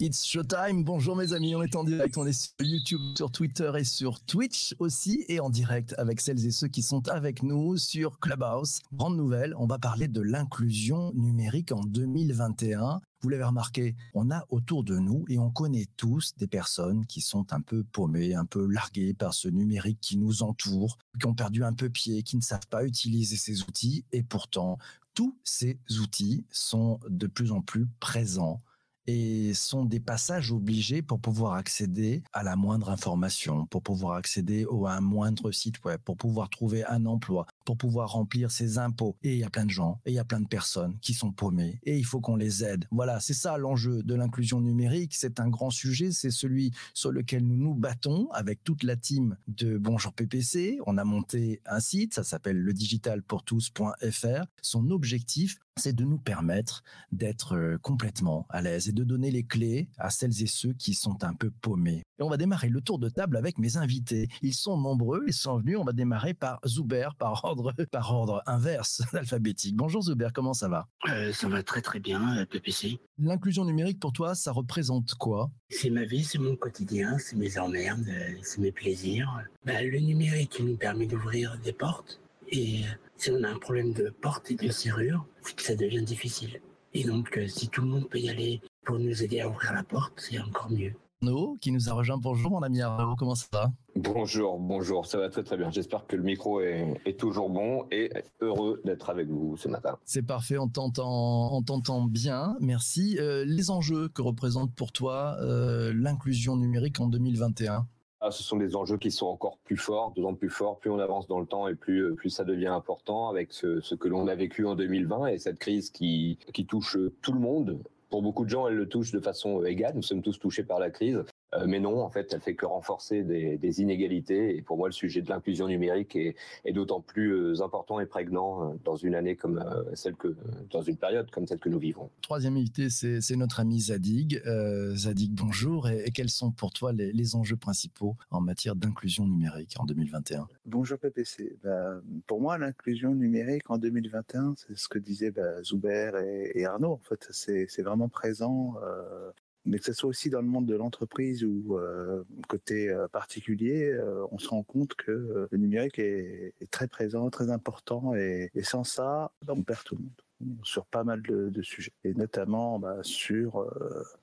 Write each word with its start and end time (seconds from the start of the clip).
It's 0.00 0.24
showtime. 0.24 0.84
Bonjour 0.84 1.16
mes 1.16 1.32
amis, 1.32 1.56
on 1.56 1.62
est 1.62 1.74
en 1.74 1.82
direct, 1.82 2.16
on 2.18 2.26
est 2.26 2.32
sur 2.32 2.52
YouTube, 2.60 3.00
sur 3.16 3.32
Twitter 3.32 3.72
et 3.76 3.82
sur 3.82 4.20
Twitch 4.20 4.76
aussi 4.78 5.24
et 5.26 5.40
en 5.40 5.50
direct 5.50 5.92
avec 5.98 6.20
celles 6.20 6.46
et 6.46 6.52
ceux 6.52 6.68
qui 6.68 6.82
sont 6.82 7.08
avec 7.08 7.42
nous 7.42 7.76
sur 7.76 8.20
Clubhouse. 8.20 8.78
Grande 8.92 9.16
nouvelle, 9.16 9.54
on 9.58 9.66
va 9.66 9.78
parler 9.78 10.06
de 10.06 10.20
l'inclusion 10.20 11.12
numérique 11.14 11.72
en 11.72 11.80
2021. 11.80 13.00
Vous 13.20 13.28
l'avez 13.28 13.42
remarqué, 13.42 13.96
on 14.14 14.30
a 14.30 14.44
autour 14.50 14.84
de 14.84 14.96
nous 14.96 15.24
et 15.28 15.40
on 15.40 15.50
connaît 15.50 15.86
tous 15.96 16.32
des 16.36 16.46
personnes 16.46 17.04
qui 17.04 17.20
sont 17.20 17.52
un 17.52 17.60
peu 17.60 17.82
paumées, 17.82 18.36
un 18.36 18.44
peu 18.44 18.64
larguées 18.66 19.14
par 19.14 19.34
ce 19.34 19.48
numérique 19.48 19.98
qui 20.00 20.16
nous 20.16 20.44
entoure, 20.44 20.98
qui 21.18 21.26
ont 21.26 21.34
perdu 21.34 21.64
un 21.64 21.72
peu 21.72 21.90
pied, 21.90 22.22
qui 22.22 22.36
ne 22.36 22.42
savent 22.42 22.68
pas 22.70 22.84
utiliser 22.84 23.36
ces 23.36 23.62
outils 23.62 24.04
et 24.12 24.22
pourtant 24.22 24.78
tous 25.18 25.36
ces 25.42 25.80
outils 26.00 26.46
sont 26.52 27.00
de 27.08 27.26
plus 27.26 27.50
en 27.50 27.60
plus 27.60 27.88
présents 27.98 28.62
et 29.08 29.54
sont 29.54 29.86
des 29.86 30.00
passages 30.00 30.52
obligés 30.52 31.00
pour 31.00 31.18
pouvoir 31.18 31.54
accéder 31.54 32.22
à 32.34 32.42
la 32.42 32.56
moindre 32.56 32.90
information, 32.90 33.66
pour 33.66 33.82
pouvoir 33.82 34.16
accéder 34.16 34.66
à 34.86 34.92
un 34.92 35.00
moindre 35.00 35.50
site 35.50 35.82
web, 35.84 35.98
pour 36.04 36.18
pouvoir 36.18 36.50
trouver 36.50 36.84
un 36.84 37.06
emploi, 37.06 37.46
pour 37.64 37.78
pouvoir 37.78 38.12
remplir 38.12 38.50
ses 38.50 38.76
impôts. 38.76 39.16
Et 39.22 39.32
il 39.32 39.38
y 39.38 39.44
a 39.44 39.50
plein 39.50 39.64
de 39.64 39.70
gens, 39.70 39.98
et 40.04 40.10
il 40.10 40.14
y 40.14 40.18
a 40.18 40.24
plein 40.24 40.40
de 40.40 40.46
personnes 40.46 40.98
qui 41.00 41.14
sont 41.14 41.32
paumées, 41.32 41.80
et 41.84 41.96
il 41.96 42.04
faut 42.04 42.20
qu'on 42.20 42.36
les 42.36 42.62
aide. 42.62 42.84
Voilà, 42.90 43.18
c'est 43.18 43.34
ça 43.34 43.56
l'enjeu 43.56 44.02
de 44.02 44.14
l'inclusion 44.14 44.60
numérique. 44.60 45.14
C'est 45.14 45.40
un 45.40 45.48
grand 45.48 45.70
sujet, 45.70 46.12
c'est 46.12 46.30
celui 46.30 46.72
sur 46.92 47.10
lequel 47.10 47.46
nous 47.46 47.56
nous 47.56 47.74
battons 47.74 48.28
avec 48.32 48.62
toute 48.62 48.82
la 48.82 48.96
team 48.96 49.38
de 49.46 49.78
Bonjour 49.78 50.12
PPC. 50.12 50.80
On 50.86 50.98
a 50.98 51.04
monté 51.04 51.62
un 51.64 51.80
site, 51.80 52.12
ça 52.12 52.24
s'appelle 52.24 52.58
le 52.58 52.74
digitalpourtous.fr. 52.74 54.44
Son 54.60 54.90
objectif, 54.90 55.58
c'est 55.78 55.92
de 55.94 56.04
nous 56.04 56.18
permettre 56.18 56.82
d'être 57.12 57.54
euh, 57.56 57.78
complètement 57.78 58.46
à 58.50 58.60
l'aise 58.60 58.88
et 58.88 58.92
de 58.92 59.04
donner 59.04 59.30
les 59.30 59.44
clés 59.44 59.88
à 59.98 60.10
celles 60.10 60.42
et 60.42 60.46
ceux 60.46 60.72
qui 60.74 60.94
sont 60.94 61.24
un 61.24 61.34
peu 61.34 61.50
paumés. 61.50 62.02
Et 62.18 62.22
on 62.22 62.28
va 62.28 62.36
démarrer 62.36 62.68
le 62.68 62.80
tour 62.80 62.98
de 62.98 63.08
table 63.08 63.36
avec 63.36 63.58
mes 63.58 63.76
invités. 63.76 64.28
Ils 64.42 64.54
sont 64.54 64.76
nombreux, 64.76 65.22
ils 65.26 65.32
sont 65.32 65.58
venus. 65.58 65.78
On 65.78 65.84
va 65.84 65.92
démarrer 65.92 66.34
par 66.34 66.60
Zuber, 66.66 67.08
par 67.18 67.44
ordre, 67.44 67.72
par 67.92 68.12
ordre 68.12 68.42
inverse 68.46 69.02
alphabétique. 69.14 69.76
Bonjour 69.76 70.02
Zuber, 70.02 70.28
comment 70.34 70.54
ça 70.54 70.68
va? 70.68 70.88
Euh, 71.08 71.32
Ça 71.32 71.48
va 71.48 71.62
très 71.62 71.80
très 71.80 72.00
bien, 72.00 72.38
euh, 72.38 72.46
PPC. 72.46 72.98
L'inclusion 73.18 73.64
numérique 73.64 74.00
pour 74.00 74.12
toi, 74.12 74.34
ça 74.34 74.52
représente 74.52 75.14
quoi? 75.14 75.50
C'est 75.70 75.90
ma 75.90 76.04
vie, 76.04 76.24
c'est 76.24 76.38
mon 76.38 76.56
quotidien, 76.56 77.18
c'est 77.18 77.36
mes 77.36 77.58
emmerdes, 77.58 78.08
c'est 78.42 78.60
mes 78.60 78.72
plaisirs. 78.72 79.44
Bah, 79.64 79.82
le 79.82 79.98
numérique 79.98 80.60
nous 80.60 80.76
permet 80.76 81.06
d'ouvrir 81.06 81.58
des 81.64 81.72
portes 81.72 82.20
et 82.50 82.82
si 83.16 83.30
on 83.30 83.42
a 83.42 83.48
un 83.48 83.58
problème 83.58 83.92
de 83.92 84.10
porte 84.10 84.50
et 84.50 84.54
de 84.54 84.70
serrure, 84.70 85.26
c'est 85.42 85.56
que 85.56 85.62
ça 85.62 85.74
devient 85.74 86.02
difficile. 86.02 86.60
Et 86.94 87.04
donc, 87.04 87.36
euh, 87.36 87.46
si 87.48 87.68
tout 87.68 87.82
le 87.82 87.88
monde 87.88 88.08
peut 88.08 88.18
y 88.18 88.30
aller 88.30 88.60
pour 88.84 88.98
nous 88.98 89.22
aider 89.22 89.40
à 89.40 89.48
ouvrir 89.48 89.74
la 89.74 89.82
porte, 89.82 90.14
c'est 90.16 90.38
encore 90.38 90.70
mieux. 90.70 90.94
Arnaud, 91.20 91.58
qui 91.60 91.72
nous 91.72 91.88
a 91.88 91.92
rejoint. 91.92 92.16
Bonjour, 92.16 92.52
mon 92.52 92.62
ami 92.62 92.80
Arnaud, 92.80 93.16
comment 93.16 93.34
ça 93.34 93.46
va? 93.52 93.72
Bonjour, 93.96 94.58
bonjour, 94.60 95.04
ça 95.04 95.18
va 95.18 95.28
très 95.28 95.42
très 95.42 95.56
bien. 95.56 95.70
J'espère 95.70 96.06
que 96.06 96.14
le 96.14 96.22
micro 96.22 96.60
est, 96.60 97.18
toujours 97.18 97.50
bon 97.50 97.86
et 97.90 98.10
heureux 98.40 98.80
d'être 98.84 99.10
avec 99.10 99.28
vous 99.28 99.56
ce 99.56 99.68
matin. 99.68 99.98
C'est 100.04 100.22
parfait, 100.22 100.58
on 100.58 100.68
t'entend, 100.68 101.52
on 101.52 101.62
t'entend 101.62 102.04
bien, 102.04 102.56
merci. 102.60 103.18
Euh, 103.18 103.44
les 103.44 103.70
enjeux 103.70 104.08
que 104.08 104.22
représente 104.22 104.72
pour 104.74 104.92
toi 104.92 105.36
euh, 105.40 105.92
l'inclusion 105.94 106.56
numérique 106.56 107.00
en 107.00 107.08
2021 107.08 107.86
ah, 108.28 108.30
ce 108.30 108.42
sont 108.42 108.56
des 108.56 108.76
enjeux 108.76 108.98
qui 108.98 109.10
sont 109.10 109.26
encore 109.26 109.58
plus 109.64 109.76
forts, 109.76 110.12
deux 110.14 110.24
ans 110.24 110.34
plus 110.34 110.50
forts, 110.50 110.78
plus 110.78 110.90
on 110.90 110.98
avance 110.98 111.26
dans 111.26 111.40
le 111.40 111.46
temps 111.46 111.68
et 111.68 111.74
plus 111.74 112.04
euh, 112.04 112.14
plus 112.14 112.30
ça 112.30 112.44
devient 112.44 112.66
important 112.66 113.28
avec 113.28 113.52
ce, 113.52 113.80
ce 113.80 113.94
que 113.94 114.08
l'on 114.08 114.28
a 114.28 114.34
vécu 114.34 114.66
en 114.66 114.74
2020 114.74 115.26
et 115.28 115.38
cette 115.38 115.58
crise 115.58 115.90
qui 115.90 116.38
qui 116.52 116.66
touche 116.66 116.96
tout 117.22 117.32
le 117.32 117.40
monde. 117.40 117.78
Pour 118.10 118.22
beaucoup 118.22 118.44
de 118.44 118.50
gens, 118.50 118.68
elle 118.68 118.76
le 118.76 118.88
touche 118.88 119.12
de 119.12 119.20
façon 119.20 119.64
égale. 119.64 119.94
Nous 119.94 120.02
sommes 120.02 120.22
tous 120.22 120.38
touchés 120.38 120.62
par 120.62 120.78
la 120.78 120.90
crise. 120.90 121.22
Euh, 121.54 121.64
mais 121.66 121.80
non, 121.80 122.02
en 122.02 122.10
fait, 122.10 122.32
elle 122.32 122.40
fait 122.40 122.54
que 122.54 122.66
renforcer 122.66 123.22
des, 123.22 123.56
des 123.56 123.80
inégalités. 123.80 124.56
Et 124.56 124.62
pour 124.62 124.76
moi, 124.76 124.88
le 124.88 124.92
sujet 124.92 125.22
de 125.22 125.28
l'inclusion 125.28 125.68
numérique 125.68 126.14
est, 126.16 126.36
est 126.64 126.72
d'autant 126.72 127.00
plus 127.00 127.32
euh, 127.32 127.62
important 127.62 128.00
et 128.00 128.06
prégnant 128.06 128.70
euh, 128.70 128.74
dans 128.84 128.96
une 128.96 129.14
année 129.14 129.36
comme 129.36 129.64
celle 129.94 130.14
que, 130.14 130.36
dans 130.70 130.82
une 130.82 130.96
période 130.96 131.30
comme 131.30 131.46
celle 131.46 131.58
que 131.58 131.68
nous 131.68 131.78
vivons. 131.78 132.10
Troisième 132.22 132.56
invité, 132.56 132.88
c'est 132.90 133.36
notre 133.36 133.60
ami 133.60 133.80
Zadig. 133.80 134.42
Euh, 134.46 134.94
Zadig, 134.94 135.32
bonjour. 135.32 135.88
Et, 135.88 136.10
quels 136.10 136.30
sont 136.30 136.50
pour 136.50 136.72
toi 136.72 136.92
les, 136.92 137.12
les 137.12 137.36
enjeux 137.36 137.56
principaux 137.56 138.16
en 138.30 138.40
matière 138.40 138.74
d'inclusion 138.74 139.26
numérique 139.26 139.76
en 139.78 139.84
2021 139.84 140.48
Bonjour 140.66 140.98
PPC. 140.98 141.58
Bah, 141.62 142.00
pour 142.26 142.40
moi, 142.40 142.58
l'inclusion 142.58 143.14
numérique 143.14 143.70
en 143.70 143.78
2021, 143.78 144.54
c'est 144.56 144.76
ce 144.76 144.88
que 144.88 144.98
disaient 144.98 145.30
bah, 145.30 145.62
Zuber 145.62 146.12
et, 146.24 146.60
et, 146.60 146.66
Arnaud. 146.66 146.92
En 146.92 147.00
fait, 147.08 147.26
c'est 147.30 147.82
vraiment 147.82 148.08
présent. 148.08 148.74
Euh, 148.82 149.30
mais 149.68 149.78
que 149.78 149.84
ce 149.84 149.92
soit 149.92 150.08
aussi 150.08 150.30
dans 150.30 150.40
le 150.40 150.46
monde 150.46 150.66
de 150.66 150.74
l'entreprise 150.74 151.44
ou 151.44 151.76
euh, 151.76 152.24
côté 152.48 152.88
euh, 152.88 153.06
particulier, 153.08 153.84
euh, 153.84 154.24
on 154.32 154.38
se 154.38 154.48
rend 154.48 154.62
compte 154.62 154.94
que 154.94 155.48
le 155.50 155.58
numérique 155.58 155.98
est, 155.98 156.54
très 156.70 156.88
présent, 156.88 157.30
très 157.30 157.50
important, 157.50 158.14
et, 158.14 158.50
sans 158.62 158.84
ça, 158.84 159.30
on 159.46 159.62
perd 159.62 159.84
tout 159.84 159.96
le 159.96 160.02
monde 160.02 160.58
sur 160.62 160.86
pas 160.86 161.02
mal 161.02 161.20
de, 161.22 161.62
sujets, 161.62 161.92
et 162.04 162.14
notamment 162.14 162.78
bah, 162.78 162.98
sur 163.02 163.66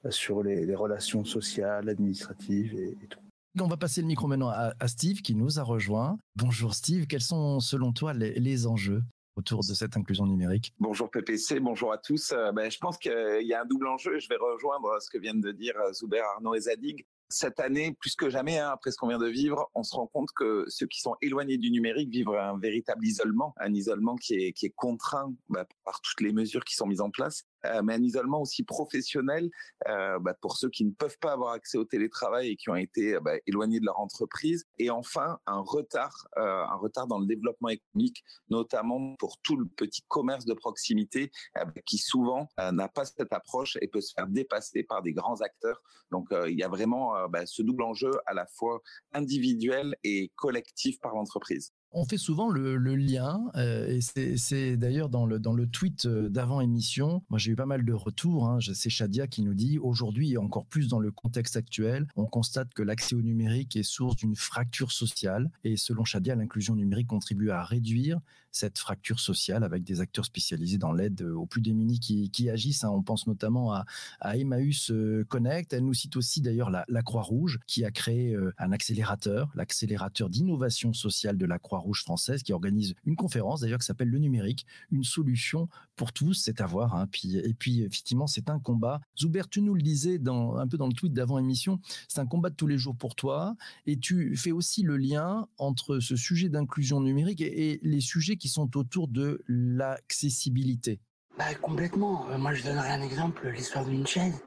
sur 0.10 0.44
les, 0.44 0.74
relations 0.76 1.26
sociales, 1.26 1.90
administratives 1.90 2.74
et, 2.76 2.96
tout. 3.10 3.20
On 3.60 3.68
va 3.68 3.78
passer 3.78 4.02
le 4.02 4.08
micro 4.08 4.28
maintenant 4.28 4.50
à, 4.50 4.88
Steve 4.88 5.22
qui 5.22 5.36
nous 5.36 5.60
a 5.60 5.64
rejoint. 5.64 6.18
Bonjour 6.36 6.74
Steve, 6.74 7.08
quels 7.08 7.22
sont 7.22 7.60
selon 7.60 7.92
toi 7.92 8.14
les 8.14 8.68
enjeux? 8.68 9.04
Autour 9.36 9.60
de 9.60 9.74
cette 9.74 9.98
inclusion 9.98 10.26
numérique 10.26 10.74
Bonjour 10.80 11.10
PPC, 11.10 11.60
bonjour 11.60 11.92
à 11.92 11.98
tous. 11.98 12.32
Euh, 12.32 12.52
ben, 12.52 12.70
je 12.70 12.78
pense 12.78 12.98
qu'il 12.98 13.12
y 13.42 13.54
a 13.54 13.62
un 13.62 13.66
double 13.66 13.88
enjeu. 13.88 14.20
Je 14.20 14.30
vais 14.30 14.38
rejoindre 14.38 15.02
ce 15.02 15.10
que 15.10 15.18
viennent 15.18 15.42
de 15.42 15.52
dire 15.52 15.76
euh, 15.78 15.94
Zuber, 15.94 16.22
Arnaud 16.36 16.56
et 16.56 16.62
Zadig. 16.62 17.06
Cette 17.30 17.60
année, 17.60 17.96
plus 18.00 18.16
que 18.16 18.30
jamais, 18.30 18.60
hein, 18.60 18.70
après 18.72 18.92
ce 18.92 18.98
qu'on 18.98 19.08
vient 19.08 19.18
de 19.18 19.28
vivre, 19.28 19.70
on 19.74 19.82
se 19.82 19.96
rend 19.96 20.06
compte 20.06 20.30
que 20.36 20.64
ceux 20.68 20.86
qui 20.86 21.02
sont 21.02 21.16
éloignés 21.22 21.58
du 21.58 21.72
numérique 21.72 22.10
vivent 22.10 22.30
un 22.30 22.58
véritable 22.60 23.04
isolement, 23.06 23.56
un 23.58 23.74
isolement 23.74 24.16
qui 24.16 24.36
est, 24.36 24.76
contraint 24.76 25.34
bah, 25.50 25.66
par 25.84 26.02
toutes 26.02 26.22
les 26.22 26.32
mesures 26.32 26.64
qui 26.64 26.76
sont 26.76 26.86
mises 26.86 27.02
en 27.02 27.10
place. 27.10 27.44
Euh, 27.66 27.82
mais 27.84 27.96
un 27.96 28.04
isolement 28.04 28.42
aussi 28.42 28.64
professionnel 28.64 29.50
euh, 29.88 30.20
bah, 30.20 30.34
pour 30.42 30.58
ceux 30.58 30.70
qui 30.70 30.86
ne 30.86 30.92
peuvent 30.92 31.18
pas 31.20 31.34
avoir 31.34 31.54
accès 31.54 31.78
au 31.78 31.86
télétravail 31.86 32.50
et 32.50 32.56
qui 32.56 32.70
ont 32.70 32.76
été 32.76 33.20
bah, 33.20 33.34
éloignés 33.48 33.80
de 33.80 33.86
leur 33.86 34.00
entreprise. 34.00 34.66
Et 34.78 34.90
enfin, 34.90 35.40
un 35.48 35.60
retard, 35.60 36.28
euh, 36.38 36.64
un 36.64 36.76
retard 36.76 37.08
dans 37.08 37.20
le 37.20 37.26
développement 37.26 37.70
économique, 37.70 38.24
notamment 38.50 39.16
pour 39.18 39.38
tout 39.42 39.58
le 39.58 39.66
petit 39.66 40.04
commerce 40.08 40.46
de 40.46 40.54
proximité 40.54 41.32
euh, 41.58 41.66
bah, 41.66 41.82
qui 41.86 41.98
souvent 41.98 42.50
euh, 42.60 42.72
n'a 42.72 42.88
pas 42.88 43.06
cette 43.06 43.34
approche 43.34 43.78
et 43.82 43.88
peut 43.88 44.02
se 44.02 44.14
faire 44.14 44.28
dépasser 44.28 44.84
par 44.84 45.02
des 45.02 45.14
grands 45.14 45.42
acteurs. 45.42 45.82
Donc, 46.12 46.32
euh, 46.32 46.50
il 46.50 46.58
y 46.58 46.64
a 46.64 46.68
vraiment 46.68 47.14
ce 47.46 47.62
double 47.62 47.84
enjeu 47.84 48.12
à 48.26 48.34
la 48.34 48.46
fois 48.46 48.82
individuel 49.14 49.96
et 50.04 50.32
collectif 50.36 51.00
par 51.00 51.16
l'entreprise 51.16 51.74
on 51.96 52.04
fait 52.04 52.18
souvent 52.18 52.50
le, 52.50 52.76
lien, 52.96 53.42
euh, 53.56 53.88
et 53.88 54.38
c'est 54.38 54.76
d'ailleurs 54.76 55.08
dans 55.08 55.26
le, 55.26 55.40
dans 55.40 55.54
le 55.54 55.66
tweet 55.66 56.06
euh, 56.06 56.30
d'avant 56.30 56.60
émission, 56.60 57.24
moi 57.30 57.40
j'ai 57.40 57.52
eu 57.52 57.56
pas 57.56 57.66
mal 57.66 57.86
de 57.86 57.94
retours, 57.94 58.48
hein, 58.48 58.60
c'est 58.74 58.90
Shadia 58.90 59.28
qui 59.28 59.44
nous 59.44 59.54
dit, 59.54 59.80
aujourd'hui 59.80 60.34
et 60.34 60.38
encore 60.38 60.66
plus 60.66 60.90
dans 60.90 61.00
le 61.00 61.12
contexte 61.12 61.56
actuel, 61.56 62.06
on 62.18 62.26
constate 62.26 62.74
que 62.74 62.84
l'accès 62.84 63.16
au 63.16 63.22
numérique 63.22 63.78
est 63.78 63.84
source 63.84 64.18
d'une 64.18 64.36
fracture 64.36 64.92
sociale, 64.92 65.50
et 65.64 65.78
selon 65.78 66.04
Shadia, 66.04 66.36
l'inclusion 66.36 66.76
numérique 66.76 67.08
contribue 67.08 67.50
à 67.50 67.64
réduire 67.64 68.20
cette 68.56 68.78
fracture 68.78 69.20
sociale 69.20 69.64
avec 69.64 69.84
des 69.84 70.00
acteurs 70.00 70.26
spécialisés 70.26 70.78
dans 70.78 70.94
l'aide 70.94 71.22
aux 71.22 71.46
plus 71.46 71.62
démunis 71.62 72.00
qui, 72.00 72.30
qui 72.30 72.50
agissent. 72.50 72.86
Hein. 72.86 72.90
On 72.90 73.04
pense 73.04 73.28
notamment 73.28 73.74
à, 73.74 73.86
à 74.22 74.38
Emmaüs 74.38 74.92
euh, 74.92 75.26
Connect, 75.28 75.74
elle 75.74 75.84
nous 75.84 75.94
cite 75.94 76.16
aussi 76.16 76.42
d'ailleurs 76.42 76.70
la, 76.70 76.86
la 76.88 77.02
Croix-Rouge 77.02 77.60
qui 77.68 77.84
a 77.84 77.92
créé 77.92 78.34
euh, 78.34 78.54
un 78.58 78.72
accélérateur, 78.72 79.52
l'accélérateur 79.56 80.30
d'innovation 80.30 80.94
sociale 80.94 81.38
de 81.38 81.46
la 81.46 81.60
Croix-Rouge 81.60 81.85
Rouge 81.86 82.02
française 82.02 82.44
qui 82.44 82.54
organise 82.54 82.96
une 83.06 83.16
conférence 83.16 83.62
d'ailleurs 83.62 83.80
qui 83.80 83.86
s'appelle 83.86 84.10
Le 84.10 84.20
numérique, 84.20 84.66
une 84.92 85.04
solution 85.04 85.70
pour 85.96 86.12
tous, 86.12 86.34
c'est 86.34 86.62
à 86.62 86.66
voir. 86.66 86.96
Hein. 86.96 87.08
Puis, 87.12 87.38
et 87.38 87.54
puis 87.54 87.82
effectivement, 87.82 88.28
c'est 88.28 88.50
un 88.50 88.60
combat. 88.60 89.02
Zuber, 89.18 89.44
tu 89.50 89.62
nous 89.62 89.74
le 89.74 89.82
disais 89.82 90.20
dans, 90.20 90.58
un 90.58 90.68
peu 90.68 90.78
dans 90.78 90.88
le 90.88 90.94
tweet 90.94 91.14
d'avant 91.14 91.38
émission, 91.38 91.80
c'est 92.08 92.20
un 92.20 92.26
combat 92.26 92.50
de 92.50 92.56
tous 92.56 92.68
les 92.68 92.78
jours 92.78 92.96
pour 92.96 93.16
toi 93.16 93.56
et 93.86 93.98
tu 93.98 94.36
fais 94.36 94.52
aussi 94.52 94.84
le 94.84 94.98
lien 94.98 95.48
entre 95.58 96.00
ce 96.00 96.16
sujet 96.16 96.50
d'inclusion 96.50 97.00
numérique 97.02 97.42
et, 97.42 97.80
les 97.82 98.02
sujets 98.02 98.38
qui 98.38 98.50
sont 98.50 98.78
autour 98.78 99.08
de 99.08 99.44
l'accessibilité. 99.48 101.00
Bah, 101.38 101.54
complètement. 101.56 102.30
Euh, 102.30 102.38
moi, 102.38 102.54
je 102.54 102.64
donnerai 102.64 102.90
un 102.90 103.02
exemple, 103.02 103.50
l'histoire 103.50 103.86
d'une 103.86 104.08
chaise. 104.08 104.44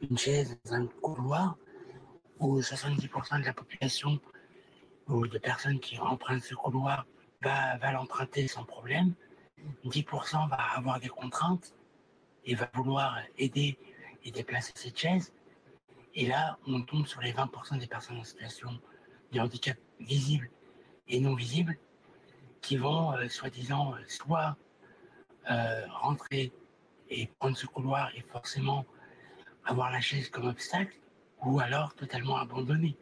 Une 0.00 0.18
chaise 0.18 0.58
dans 0.64 0.74
un 0.74 0.86
couloir 1.00 1.56
où 2.40 2.60
70% 2.60 3.40
de 3.40 3.44
la 3.44 3.52
population 3.52 4.20
ou 5.08 5.26
de 5.26 5.38
personnes 5.38 5.80
qui 5.80 5.98
empruntent 5.98 6.42
ce 6.42 6.54
couloir 6.54 7.06
va, 7.42 7.76
va 7.78 7.92
l'emprunter 7.92 8.48
sans 8.48 8.64
problème. 8.64 9.14
10% 9.84 10.48
va 10.48 10.56
avoir 10.76 11.00
des 11.00 11.08
contraintes 11.08 11.74
et 12.44 12.54
va 12.54 12.68
vouloir 12.74 13.18
aider 13.38 13.78
et 14.24 14.30
déplacer 14.30 14.72
cette 14.74 14.98
chaise. 14.98 15.32
Et 16.14 16.26
là, 16.26 16.58
on 16.66 16.82
tombe 16.82 17.06
sur 17.06 17.20
les 17.20 17.32
20% 17.32 17.78
des 17.78 17.86
personnes 17.86 18.18
en 18.18 18.24
situation 18.24 18.70
de 19.32 19.40
handicap 19.40 19.78
visible 20.00 20.50
et 21.08 21.20
non 21.20 21.34
visible 21.34 21.78
qui 22.60 22.76
vont, 22.76 23.12
euh, 23.16 23.28
soi-disant, 23.28 23.94
euh, 23.94 23.98
soit 24.08 24.56
euh, 25.50 25.86
rentrer 25.88 26.52
et 27.08 27.26
prendre 27.38 27.56
ce 27.56 27.66
couloir 27.66 28.10
et 28.14 28.22
forcément 28.22 28.84
avoir 29.64 29.90
la 29.90 30.00
chaise 30.00 30.28
comme 30.28 30.46
obstacle, 30.46 30.96
ou 31.44 31.60
alors 31.60 31.94
totalement 31.94 32.36
abandonner, 32.36 32.96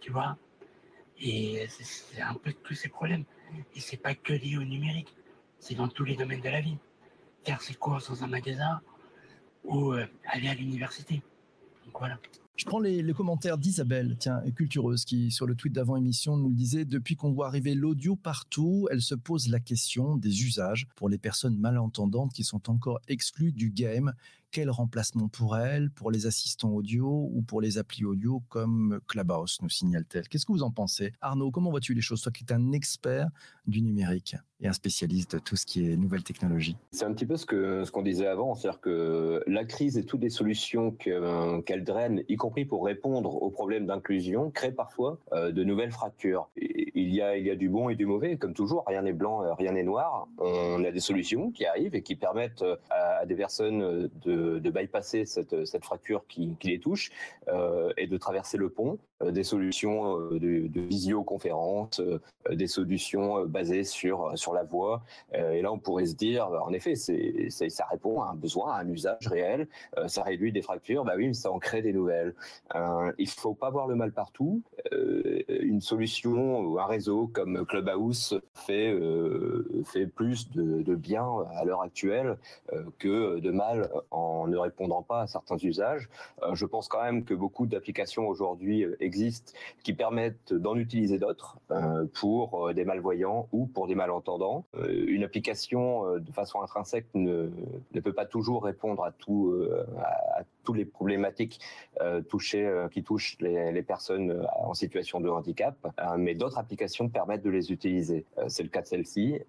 tu 0.00 0.12
vois? 0.12 0.36
Et 1.20 1.66
c'est 1.68 2.22
un 2.22 2.34
peu 2.34 2.52
tous 2.52 2.74
ces 2.74 2.88
problèmes. 2.88 3.24
Et 3.74 3.80
c'est 3.80 3.96
pas 3.96 4.14
que 4.14 4.32
lié 4.32 4.56
au 4.56 4.64
numérique, 4.64 5.14
c'est 5.58 5.74
dans 5.74 5.88
tous 5.88 6.04
les 6.04 6.16
domaines 6.16 6.40
de 6.40 6.48
la 6.48 6.60
vie. 6.60 6.78
Faire 7.44 7.60
ses 7.60 7.74
courses 7.74 8.08
dans 8.08 8.24
un 8.24 8.26
magasin 8.26 8.80
ou 9.64 9.92
euh, 9.92 10.06
aller 10.26 10.48
à 10.48 10.54
l'université. 10.54 11.22
Donc 11.84 11.98
voilà. 11.98 12.18
Je 12.56 12.66
prends 12.66 12.78
les, 12.78 13.02
commentaires 13.14 13.56
d'Isabelle, 13.56 14.16
tiens, 14.18 14.42
cultureuse, 14.54 15.06
qui 15.06 15.30
sur 15.30 15.46
le 15.46 15.54
tweet 15.54 15.72
d'avant 15.72 15.96
émission 15.96 16.36
nous 16.36 16.50
le 16.50 16.54
disait 16.54 16.84
depuis 16.84 17.16
qu'on 17.16 17.32
voit 17.32 17.46
arriver 17.46 17.74
l'audio 17.74 18.16
partout, 18.16 18.86
elle 18.90 19.00
se 19.00 19.14
pose 19.14 19.48
la 19.48 19.60
question 19.60 20.16
des 20.16 20.44
usages 20.44 20.86
pour 20.94 21.08
les 21.08 21.16
personnes 21.16 21.56
malentendantes 21.56 22.34
qui 22.34 22.44
sont 22.44 22.68
encore 22.68 23.00
exclues 23.08 23.52
du 23.52 23.70
game 23.70 24.12
quel 24.50 24.70
remplacement 24.70 25.28
pour 25.28 25.56
elle, 25.56 25.90
pour 25.90 26.10
les 26.10 26.26
assistants 26.26 26.70
audio 26.70 27.30
ou 27.32 27.42
pour 27.42 27.60
les 27.60 27.78
applis 27.78 28.04
audio 28.04 28.42
comme 28.48 29.00
Clubhouse, 29.06 29.58
nous 29.62 29.68
signale-t-elle? 29.68 30.28
Qu'est-ce 30.28 30.46
que 30.46 30.52
vous 30.52 30.62
en 30.62 30.70
pensez? 30.70 31.12
Arnaud, 31.20 31.50
comment 31.50 31.70
vois-tu 31.70 31.94
les 31.94 32.00
choses? 32.00 32.22
Toi 32.22 32.32
qui 32.32 32.44
es 32.44 32.52
un 32.52 32.72
expert 32.72 33.28
du 33.66 33.82
numérique 33.82 34.36
et 34.60 34.68
un 34.68 34.72
spécialiste 34.72 35.36
de 35.36 35.38
tout 35.38 35.56
ce 35.56 35.64
qui 35.64 35.90
est 35.90 35.96
nouvelles 35.96 36.22
technologies. 36.22 36.76
C'est 36.90 37.04
un 37.04 37.12
petit 37.12 37.26
peu 37.26 37.36
ce 37.36 37.46
que 37.46 37.84
ce 37.84 37.90
qu'on 37.90 38.02
disait 38.02 38.26
avant, 38.26 38.54
c'est-à-dire 38.54 38.80
que 38.80 39.42
la 39.46 39.64
crise 39.64 39.96
et 39.96 40.04
toutes 40.04 40.20
les 40.20 40.30
solutions 40.30 40.90
qu'elle 40.90 41.84
draine, 41.84 42.22
y 42.28 42.36
compris 42.36 42.64
pour 42.64 42.84
répondre 42.84 43.42
aux 43.42 43.50
problèmes 43.50 43.86
d'inclusion, 43.86 44.50
créent 44.50 44.72
parfois 44.72 45.18
euh, 45.32 45.52
de 45.52 45.64
nouvelles 45.64 45.92
fractures. 45.92 46.50
il 46.56 47.14
y 47.14 47.22
a 47.22 47.36
il 47.36 47.46
y 47.46 47.50
a 47.50 47.56
du 47.56 47.68
bon 47.68 47.88
et 47.88 47.96
du 47.96 48.06
mauvais, 48.06 48.36
comme 48.36 48.52
toujours, 48.52 48.84
rien 48.86 49.02
n'est 49.02 49.12
blanc, 49.12 49.42
euh, 49.42 49.54
rien 49.54 49.72
n'est 49.72 49.82
noir. 49.82 50.28
On 50.38 50.84
a 50.84 50.90
des 50.90 51.00
solutions 51.00 51.50
qui 51.50 51.64
arrivent 51.64 51.94
et 51.94 52.02
qui 52.02 52.16
permettent 52.16 52.62
euh, 52.62 52.76
à 52.90 53.24
des 53.24 53.36
personnes 53.36 54.10
de 54.24 54.39
de, 54.60 54.70
bypasser 54.70 55.24
cette, 55.24 55.64
cette 55.64 55.84
fracture 55.84 56.24
qui, 56.28 56.56
les 56.64 56.80
touche 56.80 57.10
euh, 57.48 57.92
et 57.96 58.06
de 58.06 58.16
traverser 58.16 58.56
le 58.56 58.68
pont. 58.68 58.98
Euh, 59.22 59.30
des 59.30 59.44
solutions 59.44 60.18
euh, 60.18 60.38
de, 60.38 60.66
de 60.66 60.80
visioconférence, 60.80 62.00
des 62.50 62.66
solutions 62.66 63.44
basées 63.44 63.84
sur, 63.84 64.32
sur 64.36 64.54
la 64.54 64.64
voix. 64.64 65.02
et 65.34 65.60
là, 65.62 65.70
on 65.72 65.78
pourrait 65.78 66.06
se 66.06 66.14
dire, 66.14 66.46
en 66.46 66.72
effet, 66.72 66.94
c'est, 66.94 67.50
ça 67.50 67.84
répond 67.90 68.22
à 68.22 68.30
un 68.30 68.34
besoin, 68.34 68.72
à 68.72 68.80
un 68.80 68.88
usage 68.88 69.26
réel. 69.26 69.68
ça 70.06 70.22
réduit 70.22 70.52
des 70.52 70.62
fractures, 70.62 71.04
bah 71.04 71.14
oui, 71.16 71.28
mais 71.28 71.34
ça 71.34 71.50
en 71.50 71.58
crée 71.58 71.82
des 71.82 71.92
nouvelles. 71.92 72.34
il 73.18 73.28
faut 73.28 73.54
pas 73.54 73.70
voir 73.70 73.86
le 73.86 73.94
mal 73.94 74.12
partout. 74.12 74.62
une 74.90 75.80
solution 75.80 76.60
ou 76.60 76.78
un 76.78 76.86
réseau 76.86 77.28
comme 77.28 77.66
Clubhouse 77.66 78.40
fait, 78.54 78.98
fait 79.84 80.06
plus 80.06 80.50
de, 80.50 80.82
de 80.82 80.94
bien 80.94 81.28
à 81.54 81.64
l'heure 81.64 81.82
actuelle 81.82 82.38
que 82.98 83.38
de 83.38 83.50
mal 83.50 83.90
en 84.10 84.29
en 84.30 84.46
ne 84.46 84.56
répondant 84.56 85.02
pas 85.02 85.22
à 85.22 85.26
certains 85.26 85.56
usages. 85.58 86.08
Euh, 86.42 86.54
je 86.54 86.66
pense 86.66 86.88
quand 86.88 87.02
même 87.02 87.24
que 87.24 87.34
beaucoup 87.34 87.66
d'applications 87.66 88.28
aujourd'hui 88.28 88.84
euh, 88.84 88.96
existent 89.00 89.52
qui 89.82 89.92
permettent 89.92 90.52
d'en 90.52 90.76
utiliser 90.76 91.18
d'autres 91.18 91.58
euh, 91.70 92.06
pour 92.14 92.72
des 92.74 92.84
malvoyants 92.84 93.48
ou 93.52 93.66
pour 93.66 93.86
des 93.86 93.94
malentendants. 93.94 94.64
une 94.88 95.24
application 95.24 96.18
de 96.18 96.32
façon 96.32 96.60
intrinsèque 96.62 97.06
ne, 97.14 97.50
ne 97.92 98.00
peut 98.00 98.12
pas 98.12 98.26
toujours 98.26 98.64
répondre 98.64 99.04
à 99.04 99.12
tout 99.12 99.54
à, 99.98 100.42
toutes 100.64 100.76
les 100.76 100.84
problématiques 100.84 101.60
touchées 102.28 102.86
qui 102.92 103.02
touchent 103.02 103.36
les, 103.40 103.72
les, 103.72 103.82
personnes 103.82 104.46
en 104.56 104.74
situation 104.74 105.20
de 105.20 105.28
handicap, 105.28 105.74
mais 106.16 106.34
d'autres 106.34 106.58
applications 106.58 107.08
permettent 107.08 107.42
de 107.42 107.50
les 107.50 107.72
utiliser. 107.72 108.24
C'est 108.48 108.62
le 108.62 108.68
cas 108.68 108.82
de 108.82 108.86
celle-ci. 108.86 109.40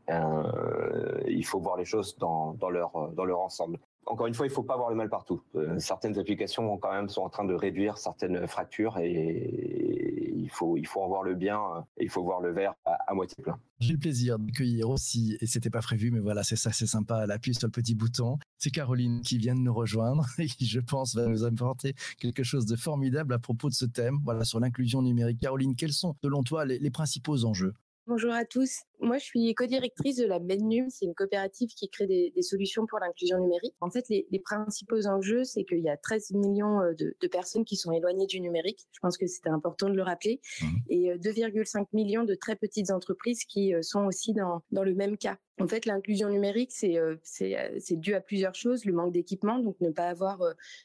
il 1.28 1.46
faut 1.46 1.60
voir 1.60 1.78
les 1.78 1.86
choses 1.86 2.18
dans, 2.18 2.54
dans 2.54 2.70
leur 2.70 3.12
dans 3.12 3.26
leur 3.26 3.40
ensemble 3.40 3.78
encore 4.06 4.28
une 4.28 4.34
fois, 4.34 4.46
il 4.46 4.50
ne 4.50 4.54
faut 4.54 4.64
pas 4.64 4.78
voir 4.78 4.90
le 4.90 4.96
mal 4.96 5.10
partout. 5.10 5.42
Euh, 5.56 5.78
certaines 5.80 6.18
applications 6.18 6.78
quand 6.78 6.92
même 6.92 7.10
sont 7.10 7.22
en 7.22 7.30
train 7.30 7.46
de 7.46 7.54
réduire 7.54 7.98
certaines 7.98 8.48
fractures 8.48 8.98
et 8.98 10.34
il 10.36 10.50
faut, 10.50 10.76
il 10.76 10.88
faut 10.88 11.02
en 11.02 11.08
voir 11.08 11.24
le 11.24 11.36
bien 11.36 11.62
et 11.98 12.04
il 12.04 12.10
faut 12.10 12.24
voir 12.24 12.42
le 12.42 12.52
verre 12.52 12.74
à, 12.86 13.14
moitié 13.14 13.42
plein. 13.44 13.60
J'ai 13.80 13.94
le 13.94 14.00
plaisir 14.00 14.38
d'accueillir 14.40 14.90
aussi, 14.90 15.38
et 15.40 15.46
c'était 15.46 15.70
pas 15.70 15.82
prévu, 15.82 16.12
mais 16.12 16.20
voilà, 16.20 16.44
c'est 16.44 16.56
ça, 16.56 16.72
c'est 16.72 16.88
sympa, 16.88 17.22
elle 17.24 17.32
appuie 17.32 17.54
sur 17.54 17.68
le 17.68 17.72
petit 17.72 17.96
bouton. 17.96 18.38
C'est 18.58 18.72
Caroline 18.72 19.22
qui 19.22 19.38
vient 19.38 19.56
de 19.56 19.62
nous 19.62 19.74
rejoindre 19.74 20.26
et 20.40 20.48
qui, 20.48 20.66
je 20.66 20.80
pense, 20.80 21.16
va 21.16 21.28
nous 21.28 21.44
apporter 21.44 21.94
quelque 22.20 22.44
chose 22.44 22.66
de 22.66 22.76
formidable 22.76 23.34
à 23.34 23.40
propos 23.40 23.70
de 23.70 23.74
ce 23.74 23.86
thème, 23.86 24.20
voilà, 24.24 24.44
sur 24.44 24.60
l'inclusion 24.60 25.02
numérique. 25.02 25.40
Caroline, 25.40 25.76
quels 25.76 25.94
sont, 25.94 26.16
selon 26.24 26.44
toi, 26.44 26.66
les 26.66 26.92
principaux 26.92 27.46
enjeux? 27.46 27.74
Bonjour 28.08 28.34
à 28.34 28.46
tous. 28.46 28.82
Moi, 29.02 29.18
je 29.18 29.26
suis 29.26 29.54
co-directrice 29.56 30.18
de 30.18 30.26
la 30.26 30.40
MENNUM. 30.40 30.90
C'est 30.90 31.06
une 31.06 31.16
coopérative 31.16 31.70
qui 31.70 31.90
crée 31.90 32.06
des, 32.06 32.42
solutions 32.42 32.86
pour 32.86 33.00
l'inclusion 33.00 33.40
numérique. 33.40 33.74
En 33.82 33.90
fait, 33.90 34.06
les, 34.10 34.40
principaux 34.44 35.08
enjeux, 35.08 35.44
c'est 35.44 35.64
qu'il 35.64 35.80
y 35.80 35.90
a 35.90 35.98
13 35.98 36.32
millions 36.32 36.82
euh, 36.82 36.94
de, 36.94 37.28
personnes 37.28 37.66
qui 37.66 37.76
sont 37.76 37.92
éloignées 37.92 38.28
du 38.28 38.40
numérique. 38.40 38.88
Je 38.92 39.00
pense 39.00 39.18
que 39.18 39.26
c'était 39.26 39.50
important 39.50 39.90
de 39.90 39.96
le 39.96 40.04
rappeler. 40.04 40.40
Mmh. 40.62 40.66
Et 40.90 41.14
2,5 41.16 41.80
euh, 41.82 41.86
millions 41.94 42.24
de 42.24 42.36
très 42.36 42.56
petites 42.56 42.92
entreprises 42.92 43.46
qui 43.46 43.74
euh, 43.74 43.82
sont 43.82 44.06
aussi 44.06 44.34
dans, 44.34 44.62
dans 44.72 44.84
le 44.84 44.94
même 44.94 45.18
cas. 45.18 45.38
En 45.60 45.68
fait, 45.68 45.86
l'inclusion 45.86 46.30
numérique, 46.30 46.72
c'est 46.72 46.98
c'est 47.22 47.96
dû 47.96 48.16
à 48.16 48.22
plusieurs 48.22 48.56
choses. 48.56 48.84
Le 48.84 48.94
manque 48.94 49.12
d'équipement, 49.12 49.60
donc 49.60 49.80
ne 49.80 49.92
pas 49.92 50.08
avoir 50.08 50.42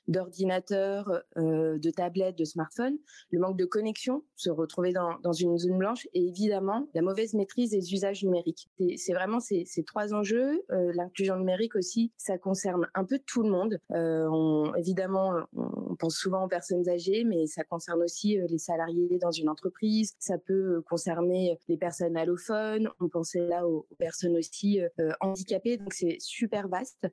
d'ordinateur, 0.06 1.22
de 1.36 1.90
tablette, 1.90 2.36
de 2.36 2.44
smartphone. 2.44 2.98
Le 3.30 3.38
manque 3.38 3.56
de 3.56 3.64
connexion, 3.64 4.22
se 4.34 4.50
retrouver 4.50 4.92
dans, 4.92 5.18
dans 5.22 5.32
une 5.32 5.56
zone 5.56 5.78
blanche. 5.78 6.06
Et 6.12 6.26
évidemment, 6.28 6.86
la 6.92 7.00
mauvaise 7.00 7.32
maîtrise 7.32 7.70
des 7.70 7.94
usages 7.94 8.05
numérique. 8.22 8.68
C'est 8.96 9.12
vraiment 9.12 9.40
ces, 9.40 9.66
trois 9.86 10.14
enjeux. 10.14 10.62
Euh, 10.70 10.92
l'inclusion 10.94 11.36
numérique 11.36 11.76
aussi, 11.76 12.12
ça 12.16 12.38
concerne 12.38 12.88
un 12.94 13.04
peu 13.04 13.18
tout 13.24 13.42
le 13.42 13.50
monde. 13.50 13.78
Euh, 13.92 14.72
évidemment, 14.76 15.34
on 15.54 15.94
pense 15.96 16.16
souvent 16.16 16.44
aux 16.44 16.48
personnes 16.48 16.88
âgées, 16.88 17.24
mais 17.24 17.46
ça 17.46 17.64
concerne 17.64 18.02
aussi 18.02 18.38
euh, 18.38 18.46
les 18.48 18.58
salariés 18.58 19.18
dans 19.20 19.30
une 19.30 19.48
entreprise. 19.48 20.14
Ça 20.18 20.38
peut 20.38 20.82
concerner 20.88 21.58
les 21.68 21.76
personnes 21.76 22.16
allophones. 22.16 22.90
On 23.00 23.08
pensait 23.08 23.46
là 23.46 23.66
aux, 23.66 23.86
personnes 23.98 24.36
aussi 24.36 24.80
handicapées. 25.20 25.76
Donc 25.76 25.94
c'est 25.94 26.16
super 26.20 26.68
vaste. 26.68 27.06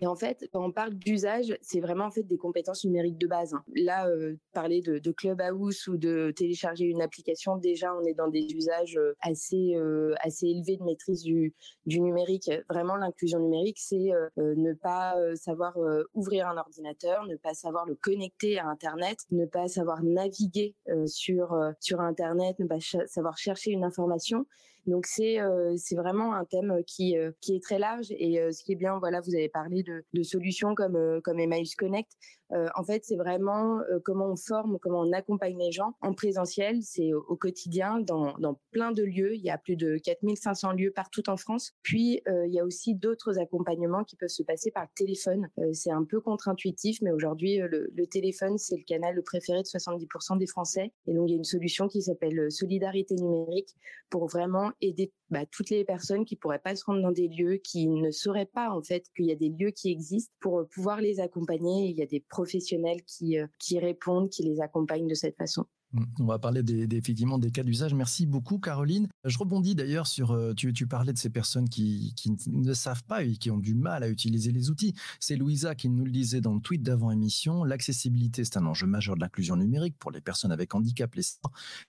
Et 0.00 0.06
en 0.06 0.16
fait, 0.16 0.48
quand 0.52 0.64
on 0.64 0.72
parle 0.72 0.94
d'usage, 0.94 1.56
c'est 1.62 1.80
vraiment 1.80 2.06
en 2.06 2.10
fait 2.10 2.22
des 2.22 2.36
compétences 2.36 2.84
numériques 2.84 3.18
de 3.18 3.26
base. 3.26 3.54
Hein. 3.54 3.64
Là, 3.74 4.08
parler 4.52 4.80
de, 4.80 4.98
de 4.98 5.12
Clubhouse 5.12 5.88
ou 5.88 5.96
de 5.96 6.32
télécharger 6.36 6.84
une 6.84 7.02
application, 7.02 7.56
déjà 7.56 7.94
on 7.94 8.04
est 8.04 8.14
dans 8.14 8.28
des 8.28 8.46
usages 8.54 8.98
assez 9.20 9.76
assez 10.36 10.46
élevé 10.46 10.76
de 10.76 10.84
maîtrise 10.84 11.22
du, 11.22 11.54
numérique. 11.86 12.50
Vraiment, 12.68 12.96
l'inclusion 12.96 13.38
numérique, 13.38 13.78
c'est 13.78 14.12
euh, 14.12 14.28
euh, 14.38 14.54
ne 14.56 14.74
pas 14.74 15.16
euh, 15.16 15.34
savoir 15.34 15.76
ouvrir 16.14 16.48
un 16.48 16.56
ordinateur, 16.56 17.24
ne 17.26 17.36
pas 17.36 17.54
savoir 17.54 17.86
le 17.86 17.94
connecter 17.94 18.58
à 18.58 18.66
Internet, 18.66 19.18
ne 19.30 19.46
pas 19.46 19.68
savoir 19.68 20.02
naviguer 20.02 20.74
sur 21.06 21.56
sur 21.80 22.00
Internet, 22.00 22.58
ne 22.58 22.66
pas 22.66 22.80
savoir 23.06 23.36
chercher 23.38 23.70
une 23.70 23.84
information. 23.84 24.46
Donc 24.86 25.06
c'est 25.06 25.38
c'est 25.76 25.96
vraiment 25.96 26.34
un 26.34 26.44
thème 26.44 26.82
qui 26.86 27.16
qui 27.40 27.56
est 27.56 27.62
très 27.62 27.78
large 27.78 28.06
et 28.10 28.40
ce 28.52 28.62
qui 28.62 28.72
est 28.72 28.76
bien 28.76 28.98
voilà 28.98 29.20
vous 29.20 29.34
avez 29.34 29.48
parlé 29.48 29.82
de, 29.82 30.22
solutions 30.22 30.74
comme 30.74 31.20
comme 31.22 31.38
Emmaüs 31.38 31.74
Connect 31.74 32.10
en 32.50 32.84
fait, 32.84 33.04
c'est 33.04 33.16
vraiment 33.16 33.80
comment 34.04 34.26
on 34.26 34.36
forme, 34.36 34.78
comment 34.80 35.00
on 35.00 35.12
accompagne 35.12 35.58
les 35.58 35.72
gens 35.72 35.94
en 36.00 36.14
présentiel. 36.14 36.82
C'est 36.82 37.12
au, 37.12 37.36
quotidien 37.36 38.00
dans, 38.00 38.36
dans, 38.38 38.58
plein 38.70 38.92
de 38.92 39.02
lieux. 39.02 39.34
Il 39.34 39.42
y 39.42 39.50
a 39.50 39.58
plus 39.58 39.76
de 39.76 39.98
4500 39.98 40.72
lieux 40.72 40.92
partout 40.92 41.28
en 41.28 41.36
France. 41.36 41.72
Puis, 41.82 42.22
il 42.26 42.52
y 42.52 42.60
a 42.60 42.64
aussi 42.64 42.94
d'autres 42.94 43.38
accompagnements 43.38 44.04
qui 44.04 44.16
peuvent 44.16 44.28
se 44.28 44.42
passer 44.42 44.70
par 44.70 44.84
le 44.84 44.90
téléphone. 44.94 45.48
c'est 45.72 45.90
un 45.90 46.04
peu 46.04 46.20
contre-intuitif, 46.20 47.00
mais 47.02 47.10
aujourd'hui, 47.10 47.58
le, 47.58 47.90
le, 47.92 48.06
téléphone, 48.06 48.58
c'est 48.58 48.76
le 48.76 48.84
canal 48.84 49.20
préféré 49.22 49.62
de 49.62 49.66
70% 49.66 50.38
des 50.38 50.46
Français. 50.46 50.92
Et 51.06 51.14
donc, 51.14 51.28
il 51.28 51.32
y 51.32 51.34
a 51.34 51.38
une 51.38 51.44
solution 51.44 51.88
qui 51.88 52.02
s'appelle 52.02 52.50
Solidarité 52.50 53.16
numérique 53.16 53.74
pour 54.08 54.26
vraiment 54.28 54.70
aider 54.80 55.12
bah, 55.30 55.44
toutes 55.50 55.70
les 55.70 55.84
personnes 55.84 56.24
qui 56.24 56.36
pourraient 56.36 56.58
pas 56.58 56.76
se 56.76 56.84
rendre 56.84 57.02
dans 57.02 57.12
des 57.12 57.28
lieux, 57.28 57.56
qui 57.56 57.88
ne 57.88 58.10
sauraient 58.10 58.46
pas 58.46 58.70
en 58.70 58.82
fait 58.82 59.04
qu'il 59.14 59.26
y 59.26 59.32
a 59.32 59.36
des 59.36 59.48
lieux 59.48 59.70
qui 59.70 59.90
existent 59.90 60.34
pour 60.40 60.66
pouvoir 60.68 61.00
les 61.00 61.20
accompagner. 61.20 61.88
Il 61.88 61.96
y 61.96 62.02
a 62.02 62.06
des 62.06 62.20
professionnels 62.20 63.02
qui, 63.06 63.38
euh, 63.38 63.46
qui 63.58 63.78
répondent, 63.78 64.30
qui 64.30 64.42
les 64.42 64.60
accompagnent 64.60 65.08
de 65.08 65.14
cette 65.14 65.36
façon. 65.36 65.66
Mm. 65.92 66.04
On 66.20 66.24
va 66.26 66.38
parler 66.38 66.62
des, 66.62 66.86
effectivement 66.96 67.38
des 67.38 67.50
cas 67.50 67.62
d'usage. 67.62 67.94
Merci 67.94 68.26
beaucoup, 68.26 68.58
Caroline. 68.58 69.08
Je 69.24 69.38
rebondis 69.38 69.74
d'ailleurs 69.74 70.06
sur, 70.06 70.32
euh, 70.32 70.54
tu, 70.54 70.86
parlais 70.86 71.12
de 71.12 71.18
ces 71.18 71.30
personnes 71.30 71.68
qui, 71.68 72.14
ne 72.48 72.72
savent 72.72 73.04
pas 73.04 73.22
et 73.22 73.36
qui 73.36 73.50
ont 73.50 73.58
du 73.58 73.74
mal 73.74 74.02
à 74.02 74.08
utiliser 74.08 74.52
les 74.52 74.70
outils. 74.70 74.94
C'est 75.20 75.36
Louisa 75.36 75.74
qui 75.74 75.88
nous 75.88 76.04
le 76.04 76.10
disait 76.10 76.40
dans 76.40 76.54
le 76.54 76.60
tweet 76.60 76.82
d'avant 76.82 77.10
émission. 77.10 77.64
L'accessibilité, 77.64 78.44
c'est 78.44 78.56
un 78.56 78.66
enjeu 78.66 78.86
majeur 78.86 79.16
de 79.16 79.20
l'inclusion 79.20 79.56
numérique 79.56 79.96
pour 79.98 80.10
les 80.10 80.20
personnes 80.20 80.52
avec 80.52 80.74
handicap, 80.74 81.14
les 81.14 81.26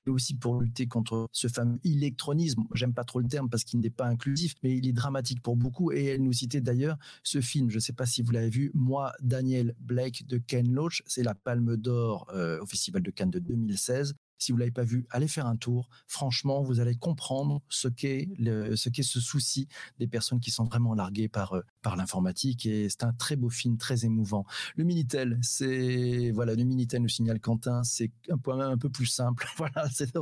et 0.07 0.09
aussi 0.09 0.33
pour 0.33 0.59
lutter 0.59 0.87
contre 0.87 1.27
ce 1.31 1.47
fameux 1.47 1.79
électronisme. 1.83 2.63
J'aime 2.73 2.93
pas 2.93 3.03
trop 3.03 3.19
le 3.19 3.27
terme 3.27 3.49
parce 3.49 3.63
qu'il 3.63 3.79
n'est 3.79 3.89
pas 3.89 4.07
inclusif, 4.07 4.55
mais 4.63 4.75
il 4.75 4.87
est 4.87 4.93
dramatique 4.93 5.41
pour 5.41 5.55
beaucoup. 5.55 5.91
Et 5.91 6.05
elle 6.05 6.23
nous 6.23 6.33
citait 6.33 6.61
d'ailleurs 6.61 6.97
ce 7.23 7.39
film, 7.39 7.69
je 7.69 7.75
ne 7.75 7.79
sais 7.79 7.93
pas 7.93 8.05
si 8.05 8.21
vous 8.21 8.31
l'avez 8.31 8.49
vu, 8.49 8.71
Moi, 8.73 9.13
Daniel 9.21 9.75
Blake 9.79 10.25
de 10.27 10.37
Ken 10.37 10.71
Loach. 10.71 11.03
C'est 11.05 11.23
la 11.23 11.35
Palme 11.35 11.77
d'Or 11.77 12.27
euh, 12.33 12.61
au 12.61 12.65
Festival 12.65 13.03
de 13.03 13.11
Cannes 13.11 13.31
de 13.31 13.39
2016 13.39 13.86
says 13.87 14.13
Si 14.37 14.51
vous 14.51 14.57
l'avez 14.57 14.71
pas 14.71 14.83
vu, 14.83 15.05
allez 15.09 15.27
faire 15.27 15.47
un 15.47 15.55
tour. 15.55 15.89
Franchement, 16.07 16.61
vous 16.61 16.79
allez 16.79 16.95
comprendre 16.95 17.61
ce 17.69 17.87
qu'est 17.87 18.27
ce 18.37 19.19
souci 19.19 19.67
des 19.99 20.07
personnes 20.07 20.39
qui 20.39 20.51
sont 20.51 20.65
vraiment 20.65 20.93
larguées 20.93 21.27
par 21.27 21.53
euh, 21.53 21.61
par 21.81 21.95
l'informatique 21.95 22.65
et 22.65 22.89
c'est 22.89 23.03
un 23.03 23.13
très 23.13 23.35
beau 23.35 23.49
film, 23.49 23.77
très 23.77 24.03
émouvant. 24.05 24.45
Le 24.75 24.83
Minitel, 24.83 25.39
c'est 25.41 26.31
voilà, 26.31 26.53
le 26.53 26.63
Minitel 26.63 27.01
nous 27.01 27.07
signale 27.07 27.39
Quentin, 27.39 27.83
c'est 27.83 28.11
un 28.29 28.37
point 28.37 28.59
un 28.59 28.77
peu 28.77 28.89
plus 28.89 29.05
simple. 29.05 29.47
voilà, 29.57 29.87
c'est 29.89 30.13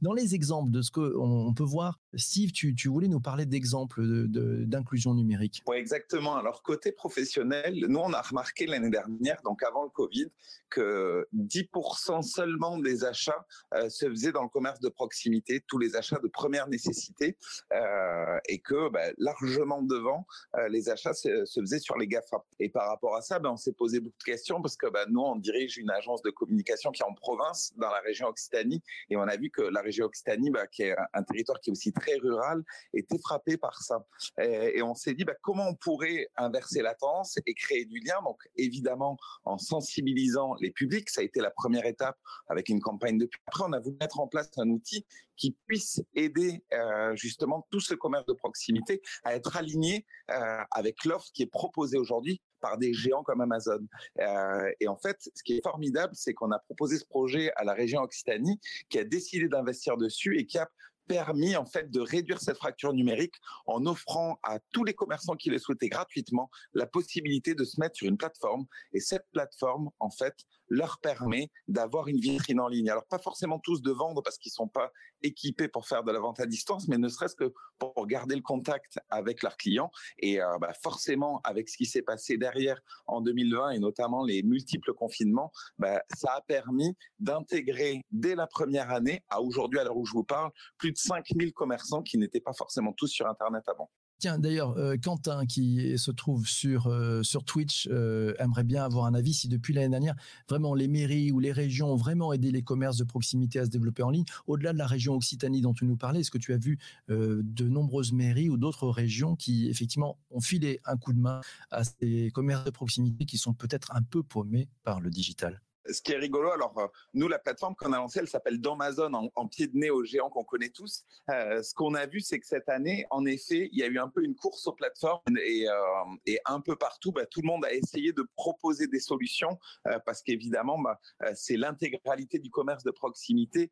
dans 0.00 0.12
les 0.12 0.34
exemples 0.34 0.70
de 0.70 0.82
ce 0.82 0.90
que 0.90 1.16
on, 1.16 1.52
peut 1.54 1.64
voir. 1.64 1.98
Steve, 2.14 2.52
tu, 2.52 2.74
tu 2.74 2.88
voulais 2.88 3.08
nous 3.08 3.20
parler 3.20 3.46
d'exemples 3.46 4.02
d'inclusion 4.28 5.14
numérique. 5.14 5.62
Oui, 5.66 5.76
exactement. 5.76 6.36
Alors 6.36 6.62
côté 6.62 6.92
professionnel, 6.92 7.84
nous 7.88 7.98
on 7.98 8.12
a 8.12 8.22
remarqué 8.22 8.66
l'année 8.66 8.90
dernière, 8.90 9.40
donc 9.42 9.62
avant 9.62 9.84
le 9.84 9.90
Covid, 9.90 10.28
que 10.70 11.26
10% 11.34 12.22
seulement 12.22 12.78
des 12.78 13.04
achats 13.04 13.46
se 13.88 14.08
faisaient 14.08 14.32
dans 14.32 14.42
le 14.42 14.48
commerce 14.48 14.80
de 14.80 14.88
proximité, 14.88 15.62
tous 15.66 15.78
les 15.78 15.96
achats 15.96 16.18
de 16.18 16.28
première 16.28 16.68
nécessité, 16.68 17.36
euh, 17.72 18.38
et 18.48 18.60
que 18.60 18.88
bah, 18.90 19.10
largement 19.18 19.82
devant, 19.82 20.26
euh, 20.56 20.68
les 20.68 20.88
achats 20.88 21.14
se, 21.14 21.44
faisaient 21.54 21.78
sur 21.78 21.96
les 21.96 22.06
GAFA. 22.06 22.44
Et 22.58 22.68
par 22.68 22.88
rapport 22.88 23.16
à 23.16 23.22
ça, 23.22 23.38
ben, 23.38 23.50
on 23.50 23.56
s'est 23.56 23.72
posé 23.72 24.00
beaucoup 24.00 24.18
de 24.18 24.24
questions 24.24 24.60
parce 24.62 24.76
que 24.76 24.88
bah, 24.88 25.04
nous, 25.08 25.20
on 25.20 25.36
dirige 25.36 25.78
une 25.78 25.90
agence 25.90 26.22
de 26.22 26.30
communication 26.30 26.90
qui 26.90 27.02
est 27.02 27.06
en 27.06 27.14
province, 27.14 27.72
dans 27.76 27.90
la 27.90 28.00
région 28.00 28.28
Occitanie, 28.28 28.82
et 29.10 29.16
on 29.16 29.22
a 29.22 29.36
vu 29.36 29.50
que 29.50 29.62
la 29.62 29.80
région 29.80 30.06
Occitanie, 30.06 30.50
bah, 30.50 30.66
qui 30.66 30.82
est 30.82 30.96
un 31.12 31.22
territoire 31.22 31.60
qui 31.60 31.70
est 31.70 31.72
aussi 31.72 31.92
très 31.92 32.16
rural, 32.16 32.62
était 32.94 33.18
frappée 33.18 33.56
par 33.56 33.80
ça. 33.82 34.04
Et, 34.40 34.82
on 34.82 34.94
s'est 34.94 35.14
dit 35.14 35.24
comment 35.42 35.68
on 35.68 35.74
pourrait 35.74 36.28
inverser 36.36 36.82
la 36.82 36.94
tendance 36.94 37.38
et 37.46 37.54
créer 37.54 37.84
du 37.84 37.98
lien? 38.00 38.14
Donc 38.24 38.40
évidemment, 38.56 39.16
en 39.44 39.58
sensibilisant 39.58 40.54
les 40.60 40.70
publics. 40.70 41.10
Ça 41.10 41.20
a 41.20 41.24
été 41.24 41.40
la 41.40 41.50
première 41.50 41.86
étape 41.86 42.16
avec 42.48 42.68
une 42.68 42.80
campagne 42.80 43.18
de. 43.18 43.28
Après, 43.48 43.64
on 43.66 43.72
a 43.72 43.80
voulu 43.80 43.96
mettre 43.98 44.20
en 44.20 44.28
place 44.28 44.50
un 44.58 44.68
outil 44.68 45.06
qui 45.38 45.56
puisse 45.66 46.02
aider 46.14 46.62
euh, 46.74 47.16
justement 47.16 47.66
tout 47.70 47.80
ce 47.80 47.94
commerce 47.94 48.26
de 48.26 48.34
proximité 48.34 49.00
à 49.24 49.34
être 49.34 49.56
aligné 49.56 50.04
euh, 50.30 50.58
avec 50.70 51.06
l'offre 51.06 51.28
qui 51.32 51.44
est 51.44 51.50
proposée 51.50 51.96
aujourd'hui 51.96 52.42
par 52.60 52.76
des 52.76 52.92
géants 52.92 53.22
comme 53.22 53.40
Amazon. 53.40 53.80
Euh, 54.20 54.70
et 54.80 54.88
en 54.88 54.98
fait, 54.98 55.16
ce 55.34 55.42
qui 55.42 55.56
est 55.56 55.62
formidable, 55.62 56.12
c'est 56.14 56.34
qu'on 56.34 56.50
a 56.50 56.58
proposé 56.58 56.98
ce 56.98 57.06
projet 57.06 57.50
à 57.56 57.64
la 57.64 57.72
région 57.72 58.02
Occitanie, 58.02 58.60
qui 58.90 58.98
a 58.98 59.04
décidé 59.04 59.48
d'investir 59.48 59.96
dessus 59.96 60.38
et 60.38 60.44
qui 60.44 60.58
a 60.58 60.68
permis 61.06 61.56
en 61.56 61.64
fait 61.64 61.90
de 61.90 62.00
réduire 62.00 62.38
cette 62.38 62.58
fracture 62.58 62.92
numérique 62.92 63.36
en 63.64 63.86
offrant 63.86 64.38
à 64.42 64.58
tous 64.72 64.84
les 64.84 64.92
commerçants 64.92 65.36
qui 65.36 65.48
le 65.48 65.58
souhaitaient 65.58 65.88
gratuitement 65.88 66.50
la 66.74 66.86
possibilité 66.86 67.54
de 67.54 67.64
se 67.64 67.80
mettre 67.80 67.96
sur 67.96 68.08
une 68.08 68.18
plateforme 68.18 68.66
et 68.92 69.00
cette 69.00 69.24
plateforme 69.32 69.88
en 70.00 70.10
fait 70.10 70.34
leur 70.68 70.98
permet 70.98 71.50
d'avoir 71.66 72.08
une 72.08 72.18
vitrine 72.18 72.60
en 72.60 72.68
ligne. 72.68 72.90
Alors 72.90 73.06
pas 73.06 73.18
forcément 73.18 73.58
tous 73.58 73.82
de 73.82 73.90
vendre 73.90 74.22
parce 74.22 74.38
qu'ils 74.38 74.52
sont 74.52 74.68
pas 74.68 74.92
équipés 75.22 75.68
pour 75.68 75.86
faire 75.86 76.04
de 76.04 76.12
la 76.12 76.20
vente 76.20 76.40
à 76.40 76.46
distance, 76.46 76.88
mais 76.88 76.98
ne 76.98 77.08
serait-ce 77.08 77.34
que 77.34 77.52
pour 77.78 78.06
garder 78.06 78.34
le 78.34 78.42
contact 78.42 78.98
avec 79.10 79.42
leurs 79.42 79.56
clients. 79.56 79.90
Et 80.18 80.40
euh, 80.40 80.58
bah, 80.60 80.72
forcément, 80.82 81.40
avec 81.44 81.68
ce 81.68 81.76
qui 81.76 81.86
s'est 81.86 82.02
passé 82.02 82.36
derrière 82.36 82.80
en 83.06 83.20
2020 83.20 83.70
et 83.70 83.78
notamment 83.78 84.24
les 84.24 84.42
multiples 84.42 84.94
confinements, 84.94 85.52
bah, 85.78 86.02
ça 86.16 86.32
a 86.32 86.40
permis 86.42 86.96
d'intégrer 87.18 88.02
dès 88.10 88.34
la 88.34 88.46
première 88.46 88.90
année, 88.90 89.22
à 89.28 89.40
aujourd'hui 89.40 89.78
à 89.78 89.84
l'heure 89.84 89.96
où 89.96 90.06
je 90.06 90.12
vous 90.12 90.24
parle, 90.24 90.50
plus 90.76 90.92
de 90.92 90.98
5000 90.98 91.52
commerçants 91.52 92.02
qui 92.02 92.18
n'étaient 92.18 92.40
pas 92.40 92.52
forcément 92.52 92.92
tous 92.92 93.08
sur 93.08 93.26
Internet 93.26 93.64
avant. 93.68 93.90
Tiens, 94.18 94.40
d'ailleurs, 94.40 94.76
euh, 94.78 94.96
Quentin, 94.96 95.46
qui 95.46 95.96
se 95.96 96.10
trouve 96.10 96.48
sur, 96.48 96.88
euh, 96.88 97.22
Twitch, 97.46 97.88
euh, 97.92 98.34
aimerait 98.40 98.64
bien 98.64 98.82
avoir 98.82 99.04
un 99.04 99.14
avis 99.14 99.32
si 99.32 99.46
depuis 99.46 99.72
l'année 99.72 99.90
dernière, 99.90 100.16
vraiment 100.48 100.74
les 100.74 100.88
mairies 100.88 101.30
ou 101.30 101.38
les 101.38 101.52
régions 101.52 101.92
ont 101.92 101.96
vraiment 101.96 102.32
aidé 102.32 102.50
les 102.50 102.62
commerces 102.62 102.96
de 102.96 103.04
proximité 103.04 103.60
à 103.60 103.64
se 103.64 103.70
développer 103.70 104.02
en 104.02 104.10
ligne. 104.10 104.24
Au-delà 104.48 104.72
de 104.72 104.78
la 104.78 104.88
région 104.88 105.14
Occitanie 105.14 105.60
dont 105.60 105.72
tu 105.72 105.84
nous 105.86 105.96
parlais, 105.96 106.20
est-ce 106.20 106.32
que 106.32 106.38
tu 106.38 106.52
as 106.52 106.56
vu 106.56 106.78
de 107.08 107.68
nombreuses 107.68 108.12
mairies 108.12 108.50
ou 108.50 108.56
d'autres 108.56 108.88
régions 108.88 109.36
qui, 109.36 109.68
effectivement, 109.68 110.18
ont 110.30 110.40
filé 110.40 110.80
un 110.84 110.96
coup 110.96 111.12
de 111.12 111.20
main 111.20 111.40
à 111.70 111.84
ces 111.84 112.30
commerces 112.34 112.64
de 112.64 112.70
proximité 112.70 113.24
qui 113.24 113.38
sont 113.38 113.54
peut-être 113.54 113.94
un 113.94 114.02
peu 114.02 114.24
paumés 114.24 114.68
par 114.82 115.00
le 115.00 115.10
digital? 115.10 115.60
Ce 115.90 116.02
qui 116.02 116.12
est 116.12 116.18
rigolo, 116.18 116.50
alors 116.50 116.76
euh, 116.78 116.86
nous, 117.14 117.28
la 117.28 117.38
plateforme 117.38 117.74
qu'on 117.74 117.92
a 117.92 117.96
lancée, 117.96 118.20
elle 118.20 118.28
s'appelle 118.28 118.60
d'Amazon 118.60 119.30
en, 119.34 119.48
pied 119.48 119.66
de 119.66 119.76
nez 119.76 119.90
aux 119.90 120.04
géants 120.04 120.30
qu'on 120.30 120.44
connaît 120.44 120.68
tous. 120.70 121.04
Euh, 121.30 121.62
ce 121.62 121.74
qu'on 121.74 121.94
a 121.94 122.06
vu, 122.06 122.20
c'est 122.20 122.38
que 122.38 122.46
cette 122.46 122.68
année, 122.68 123.06
en 123.10 123.24
effet, 123.26 123.68
il 123.72 123.78
y 123.78 123.82
a 123.82 123.86
eu 123.86 123.98
un 123.98 124.08
peu 124.08 124.22
une 124.22 124.34
course 124.34 124.66
aux 124.66 124.72
plateformes 124.72 125.22
et, 125.44 125.68
euh, 125.68 126.36
un 126.46 126.60
peu 126.60 126.76
partout, 126.76 127.12
bah, 127.12 127.26
tout 127.26 127.40
le 127.42 127.46
monde 127.46 127.64
a 127.64 127.72
essayé 127.72 128.12
de 128.12 128.26
proposer 128.36 128.86
des 128.86 129.00
solutions 129.00 129.58
parce 130.06 130.22
qu'évidemment, 130.22 130.78
bah, 130.78 130.98
c'est 131.34 131.56
l'intégralité 131.56 132.38
du 132.38 132.50
commerce 132.50 132.84
de 132.84 132.90
proximité 132.90 133.70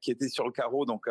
qui 0.00 0.10
était 0.10 0.28
sur 0.28 0.44
le 0.44 0.52
carreau. 0.52 0.84
Donc, 0.84 1.06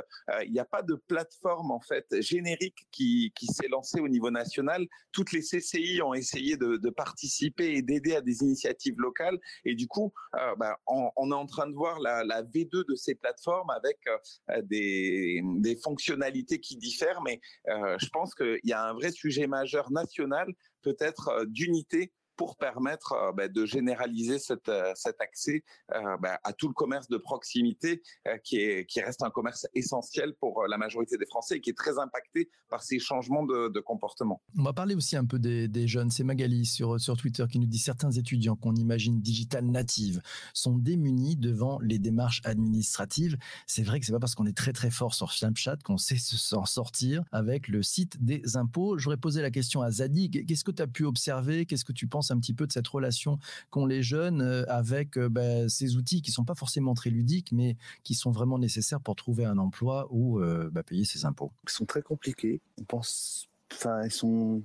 il 0.45 0.51
n'y 0.51 0.59
a 0.59 0.65
pas 0.65 0.81
de 0.81 0.95
plateforme 0.95 1.71
en 1.71 1.79
fait 1.79 2.05
générique 2.21 2.87
qui, 2.91 3.33
s'est 3.51 3.67
lancée 3.67 3.99
au 3.99 4.07
niveau 4.07 4.29
national. 4.29 4.85
Toutes 5.11 5.31
les 5.31 5.41
CCI 5.41 6.01
ont 6.01 6.13
essayé 6.13 6.57
de 6.57 6.89
participer 6.89 7.73
et 7.73 7.81
d'aider 7.81 8.15
à 8.15 8.21
des 8.21 8.41
initiatives 8.41 8.99
locales 8.99 9.39
et 9.65 9.75
du 9.75 9.87
coup, 9.87 10.13
bah, 10.55 10.77
on, 10.87 11.31
est 11.31 11.35
en 11.35 11.45
train 11.45 11.67
de 11.67 11.73
voir 11.73 11.99
la, 11.99 12.43
V2 12.43 12.87
de 12.87 12.95
ces 12.95 13.15
plateformes 13.15 13.69
avec 13.69 13.99
euh, 14.07 14.61
des, 14.63 15.79
fonctionnalités 15.83 16.59
qui 16.59 16.77
diffèrent, 16.77 17.21
mais 17.21 17.39
euh, 17.69 17.97
je 17.99 18.09
pense 18.09 18.33
qu'il 18.33 18.59
y 18.63 18.73
a 18.73 18.83
un 18.83 18.93
vrai 18.93 19.11
sujet 19.11 19.47
majeur 19.47 19.91
national, 19.91 20.47
peut-être 20.81 21.29
euh, 21.29 21.45
d'unité 21.45 22.11
pour 22.37 22.55
permettre 22.55 23.13
euh, 23.13 23.31
bah, 23.33 23.47
de 23.47 23.65
généraliser 23.65 24.37
euh, 24.69 24.91
cet 24.95 25.21
accès 25.21 25.63
euh, 25.93 26.17
bah, 26.21 26.39
à 26.43 26.53
tout 26.53 26.67
le 26.67 26.73
commerce 26.73 27.09
de 27.09 27.17
proximité 27.17 28.01
qui, 28.43 28.57
est, 28.57 28.85
qui 28.85 29.01
reste 29.01 29.23
un 29.23 29.29
commerce 29.29 29.67
essentiel 29.73 30.33
pour 30.39 30.65
la 30.67 30.77
majorité 30.77 31.17
des 31.17 31.25
Français 31.25 31.57
et 31.57 31.61
qui 31.61 31.71
est 31.71 31.77
très 31.77 31.97
impacté 31.97 32.49
par 32.69 32.83
ces 32.83 32.99
changements 32.99 33.43
de, 33.43 33.79
comportement. 33.79 34.41
On 34.57 34.63
va 34.63 34.73
parler 34.73 34.95
aussi 34.95 35.15
un 35.15 35.25
peu 35.25 35.39
des, 35.39 35.87
jeunes. 35.87 36.11
C'est 36.11 36.23
Magali 36.23 36.65
sur, 36.65 36.97
Twitter 37.17 37.45
qui 37.49 37.59
nous 37.59 37.65
dit 37.65 37.79
certains 37.79 38.11
étudiants 38.11 38.55
qu'on 38.55 38.75
imagine 38.75 39.21
digital 39.21 39.65
native 39.65 40.21
sont 40.53 40.77
démunis 40.77 41.35
devant 41.35 41.79
les 41.79 41.97
démarches 41.97 42.41
administratives. 42.43 43.37
C'est 43.65 43.83
vrai 43.83 43.99
que 43.99 44.05
c'est 44.05 44.11
pas 44.11 44.19
parce 44.19 44.35
qu'on 44.35 44.45
est 44.45 44.57
très 44.57 44.73
très 44.73 44.91
fort 44.91 45.15
sur 45.15 45.31
Snapchat 45.31 45.77
qu'on 45.83 45.97
sait 45.97 46.17
s'en 46.17 46.65
sortir 46.65 47.23
avec 47.31 47.67
le 47.67 47.81
site 47.81 48.23
des 48.23 48.57
impôts. 48.57 48.97
J'aurais 48.97 49.17
posé 49.17 49.41
la 49.41 49.49
question 49.49 49.81
à 49.81 49.89
Zadig. 49.89 50.45
Qu'est-ce 50.45 50.63
que 50.63 50.71
tu 50.71 50.81
as 50.81 50.87
pu 50.87 51.05
observer? 51.05 51.65
Qu'est-ce 51.65 51.85
que 51.85 51.93
tu 51.93 52.07
penses 52.07 52.26
un 52.31 52.39
petit 52.39 52.53
peu 52.53 52.67
de 52.67 52.71
cette 52.71 52.87
relation 52.87 53.39
qu'ont 53.69 53.85
les 53.85 54.03
jeunes 54.03 54.41
euh, 54.41 54.63
avec 54.67 55.17
euh, 55.17 55.29
bah, 55.29 55.69
ces 55.69 55.95
outils 55.95 56.21
qui 56.21 56.31
sont 56.31 56.45
pas 56.45 56.55
forcément 56.55 56.93
très 56.93 57.09
ludiques, 57.09 57.51
mais 57.51 57.77
qui 58.03 58.13
sont 58.13 58.31
vraiment 58.31 58.59
nécessaires 58.59 59.01
pour 59.01 59.15
trouver 59.15 59.45
un 59.45 59.57
emploi 59.57 60.07
ou 60.09 60.39
euh, 60.39 60.69
bah, 60.71 60.83
payer 60.83 61.05
ses 61.05 61.25
impôts. 61.25 61.51
Ils 61.63 61.71
sont 61.71 61.85
très 61.85 62.01
compliqués. 62.01 62.61
On 62.79 62.83
pense, 62.83 63.47
enfin, 63.73 64.03
ils 64.03 64.11
sont, 64.11 64.63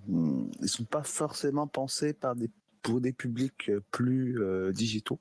ils 0.61 0.69
sont 0.69 0.85
pas 0.85 1.03
forcément 1.03 1.67
pensés 1.67 2.13
par 2.13 2.35
des 2.35 2.51
pour 2.83 3.01
des 3.01 3.13
publics 3.13 3.71
plus 3.93 4.41
digitaux 4.75 5.21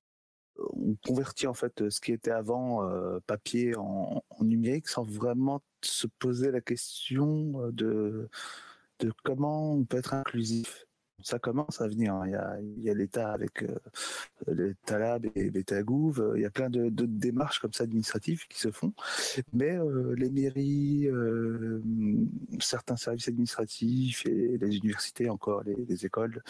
on 0.74 0.96
convertit 1.06 1.46
en 1.46 1.54
fait 1.54 1.90
ce 1.90 2.02
qui 2.02 2.12
était 2.12 2.32
avant 2.32 2.90
papier 3.28 3.76
en, 3.78 4.24
en, 4.30 4.44
numérique 4.44 4.88
sans 4.88 5.04
vraiment 5.04 5.62
se 5.84 6.08
poser 6.08 6.50
la 6.50 6.62
question 6.62 7.70
de, 7.72 8.30
de 9.02 9.12
comment 9.24 9.74
on 9.74 9.84
peut 9.84 9.98
être 9.98 10.14
inclusif 10.14 10.88
ça 11.24 11.40
commence 11.40 11.82
à 11.82 11.88
venir. 11.88 12.22
Il 12.26 12.84
y 12.84 12.90
a, 12.90 12.94
l'État 12.94 13.32
avec 13.32 13.64
euh, 13.64 13.76
l'État 14.48 15.00
Lab 15.00 15.26
et 15.36 15.50
l'État 15.50 15.82
Gouv. 15.84 16.34
Il 16.36 16.42
y 16.42 16.46
a 16.46 16.50
plein 16.50 16.70
de, 16.70 16.90
démarches 16.90 17.60
comme 17.60 17.74
ça 17.74 17.84
administratives 17.84 18.48
qui 18.48 18.60
se 18.60 18.72
font. 18.72 18.94
Mais 19.54 19.78
euh, 19.78 20.14
les 20.18 20.30
mairies, 20.30 21.08
euh, 21.08 21.82
certains 22.60 22.96
services 22.96 23.28
administratifs 23.28 24.26
et 24.26 24.58
les 24.58 24.78
universités 24.78 25.30
encore, 25.30 25.64
les, 25.64 26.06
écoles 26.06 26.42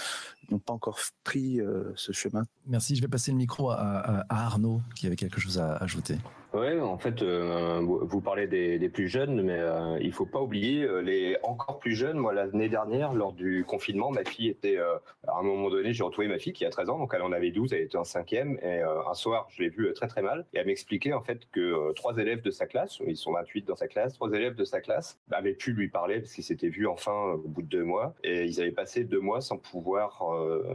n'ont 0.50 0.60
pas 0.60 0.74
encore 0.74 1.00
pris 1.24 1.60
ce 1.96 2.12
chemin. 2.12 2.44
Merci. 2.68 2.96
Je 2.96 3.01
vais 3.01 3.08
passer 3.08 3.32
le 3.32 3.38
micro 3.38 3.70
à 3.70 4.25
Arnaud 4.30 4.82
qui 4.96 5.08
avait 5.08 5.16
quelque 5.16 5.40
chose 5.40 5.58
à 5.60 5.75
ajouter. 5.78 6.18
Oui, 6.53 6.77
en 6.81 6.98
fait, 6.98 7.22
euh, 7.22 7.79
vous 7.79 8.20
parlez 8.20 8.46
des, 8.46 8.89
plus 8.89 9.08
jeunes, 9.08 9.41
mais 9.41 9.58
euh, 9.58 9.98
il 10.01 10.12
faut 10.12 10.25
pas 10.25 10.41
oublier 10.41 10.84
euh, 10.84 11.01
les 11.01 11.38
encore 11.43 11.79
plus 11.79 11.96
jeunes. 11.96 12.17
Moi, 12.17 12.34
l'année 12.34 12.67
dernière, 12.67 13.13
lors 13.13 13.31
du 13.31 13.63
confinement, 13.63 14.12
ma 14.12 14.25
fille 14.25 14.50
était, 14.50 14.77
à 14.77 15.38
un 15.39 15.43
moment 15.43 15.70
donné, 15.70 15.93
j'ai 15.93 16.03
retrouvé 16.03 16.27
ma 16.27 16.39
fille 16.39 16.51
qui 16.51 16.65
a 16.65 16.70
13 16.70 16.89
ans, 16.89 17.00
donc 17.00 17.13
elle 17.15 17.22
en 17.22 17.31
avait 17.31 17.51
12, 17.51 17.72
elle 17.72 17.84
était 17.84 17.98
en 17.98 18.03
cinquième, 18.03 18.58
et 18.62 18.81
un 18.81 19.13
soir, 19.13 19.48
je 19.51 19.63
l'ai 19.63 19.70
vue 19.70 19.93
très 19.93 20.08
très 20.08 20.22
mal, 20.22 20.46
et 20.53 20.58
elle 20.58 20.65
m'expliquait 20.65 21.13
en 21.13 21.22
fait 21.22 21.50
que 21.53 21.93
trois 21.93 22.17
élèves 22.17 22.41
de 22.41 22.51
sa 22.51 22.65
classe, 22.65 23.00
ils 23.08 23.15
sont 23.15 23.31
28 23.31 23.65
dans 23.65 23.75
sa 23.77 23.88
classe, 23.88 24.13
trois 24.15 24.31
élèves 24.31 24.55
de 24.55 24.65
sa 24.65 24.81
classe 24.81 25.20
avaient 25.31 25.53
pu 25.53 25.72
lui 25.72 25.88
parler 25.88 26.20
parce 26.20 26.34
qu'ils 26.34 26.43
s'étaient 26.43 26.70
vus 26.70 26.88
enfin 26.88 27.34
au 27.34 27.48
bout 27.48 27.62
de 27.62 27.67
deux 27.67 27.84
mois, 27.86 28.13
et 28.25 28.43
ils 28.43 28.60
avaient 28.60 28.72
passé 28.72 29.05
deux 29.05 29.22
mois 29.22 29.39
sans 29.39 29.58
pouvoir, 29.58 30.22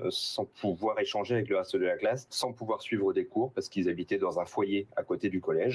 sans 0.08 0.46
pouvoir 0.46 0.98
échanger 1.00 1.34
avec 1.34 1.50
le 1.50 1.58
reste 1.58 1.76
de 1.76 1.84
la 1.84 1.96
classe, 1.96 2.26
sans 2.30 2.54
pouvoir 2.54 2.80
suivre 2.80 3.12
des 3.12 3.26
cours 3.26 3.52
parce 3.52 3.68
qu'ils 3.68 3.90
habitaient 3.90 4.18
dans 4.18 4.40
un 4.40 4.46
foyer 4.46 4.86
à 4.96 5.02
côté 5.02 5.28
du 5.28 5.40
collège. 5.42 5.65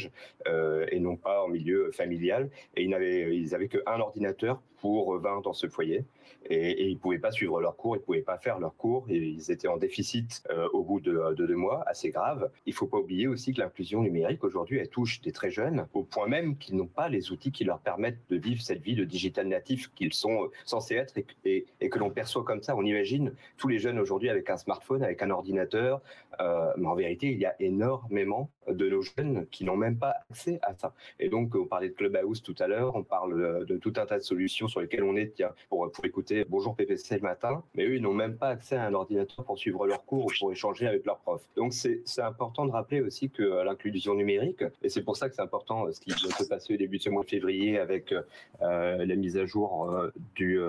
Euh, 0.47 0.85
et 0.91 0.99
non 0.99 1.15
pas 1.15 1.43
en 1.43 1.47
milieu 1.47 1.91
familial. 1.91 2.49
Et 2.75 2.83
ils 2.83 2.89
n'avaient, 2.89 3.35
ils 3.35 3.55
avaient 3.55 3.67
qu'un 3.67 3.99
ordinateur 3.99 4.61
pour 4.81 5.17
20 5.17 5.41
dans 5.41 5.53
ce 5.53 5.67
foyer 5.67 6.03
et, 6.49 6.89
ils 6.89 6.95
ne 6.95 6.99
pouvaient 6.99 7.19
pas 7.19 7.31
suivre 7.31 7.61
leurs 7.61 7.75
cours, 7.75 7.95
ils 7.95 7.99
ne 7.99 8.03
pouvaient 8.03 8.21
pas 8.21 8.37
faire 8.37 8.59
leurs 8.59 8.75
cours 8.75 9.05
et 9.09 9.17
ils 9.17 9.51
étaient 9.51 9.67
en 9.67 9.77
déficit 9.77 10.43
euh, 10.49 10.67
au 10.73 10.83
bout 10.83 10.99
de, 10.99 11.33
deux 11.35 11.55
mois, 11.55 11.83
assez 11.87 12.09
grave. 12.09 12.49
Il 12.65 12.71
ne 12.71 12.75
faut 12.75 12.87
pas 12.87 12.97
oublier 12.97 13.27
aussi 13.27 13.53
que 13.53 13.61
l'inclusion 13.61 14.01
numérique 14.01 14.43
aujourd'hui, 14.43 14.79
elle 14.79 14.89
touche 14.89 15.21
des 15.21 15.31
très 15.31 15.51
jeunes 15.51 15.87
au 15.93 16.03
point 16.03 16.27
même 16.27 16.57
qu'ils 16.57 16.75
n'ont 16.75 16.87
pas 16.87 17.09
les 17.09 17.31
outils 17.31 17.51
qui 17.51 17.63
leur 17.63 17.79
permettent 17.79 18.21
de 18.29 18.37
vivre 18.37 18.61
cette 18.61 18.81
vie 18.81 18.95
de 18.95 19.03
digital 19.03 19.47
natif 19.47 19.91
qu'ils 19.93 20.13
sont 20.13 20.45
euh, 20.45 20.47
censés 20.65 20.95
être 20.95 21.13
et, 21.45 21.65
que 21.89 21.99
l'on 21.99 22.09
perçoit 22.09 22.43
comme 22.43 22.63
ça. 22.63 22.75
On 22.75 22.83
imagine 22.83 23.33
tous 23.57 23.67
les 23.67 23.77
jeunes 23.77 23.99
aujourd'hui 23.99 24.29
avec 24.29 24.49
un 24.49 24.57
smartphone, 24.57 25.03
avec 25.03 25.21
un 25.21 25.29
ordinateur, 25.29 26.01
euh, 26.39 26.71
mais 26.77 26.87
en 26.87 26.95
vérité, 26.95 27.31
il 27.31 27.37
y 27.37 27.45
a 27.45 27.55
énormément 27.59 28.49
de 28.67 28.89
nos 28.89 29.01
jeunes 29.01 29.45
qui 29.51 29.65
n'ont 29.65 29.75
même 29.75 29.97
pas 29.97 30.15
accès 30.29 30.59
à 30.63 30.73
ça. 30.73 30.93
Et 31.19 31.29
donc, 31.29 31.53
on 31.55 31.65
parlait 31.65 31.89
de 31.89 31.93
Clubhouse 31.93 32.41
tout 32.41 32.55
à 32.59 32.67
l'heure, 32.67 32.95
on 32.95 33.03
parle 33.03 33.65
de 33.65 33.77
tout 33.77 33.93
un 33.97 34.05
tas 34.05 34.17
de 34.17 34.23
solutions 34.23 34.67
sur 34.71 34.79
lesquelles 34.79 35.03
on 35.03 35.15
est 35.15 35.43
pour, 35.69 35.91
pour 35.91 36.05
écouter 36.05 36.45
Bonjour 36.49 36.75
PPC 36.75 37.15
le 37.15 37.21
matin, 37.21 37.63
mais 37.75 37.85
eux, 37.85 37.95
ils 37.95 38.01
n'ont 38.01 38.13
même 38.13 38.37
pas 38.37 38.49
accès 38.49 38.77
à 38.77 38.85
un 38.85 38.93
ordinateur 38.93 39.43
pour 39.45 39.57
suivre 39.57 39.85
leurs 39.85 40.05
cours 40.05 40.25
ou 40.25 40.31
pour 40.39 40.51
échanger 40.51 40.87
avec 40.87 41.05
leurs 41.05 41.19
profs. 41.19 41.45
Donc, 41.55 41.73
c'est 41.73 42.01
important 42.21 42.65
de 42.65 42.71
rappeler 42.71 43.01
aussi 43.01 43.29
que 43.29 43.43
euh, 43.43 43.63
l'inclusion 43.63 44.15
numérique, 44.15 44.63
et 44.81 44.89
c'est 44.89 45.03
pour 45.03 45.17
ça 45.17 45.29
que 45.29 45.35
c'est 45.35 45.41
important 45.41 45.87
euh, 45.87 45.91
ce 45.91 45.99
qui 45.99 46.11
va 46.11 46.35
se 46.35 46.47
passer 46.47 46.73
au 46.73 46.77
début 46.77 46.97
de 46.97 47.03
ce 47.03 47.09
mois 47.09 47.23
de 47.23 47.29
février 47.29 47.79
avec 47.79 48.13
euh, 48.13 49.05
la 49.05 49.15
mise 49.15 49.37
à 49.37 49.45
jour 49.45 49.93
du, 50.35 50.59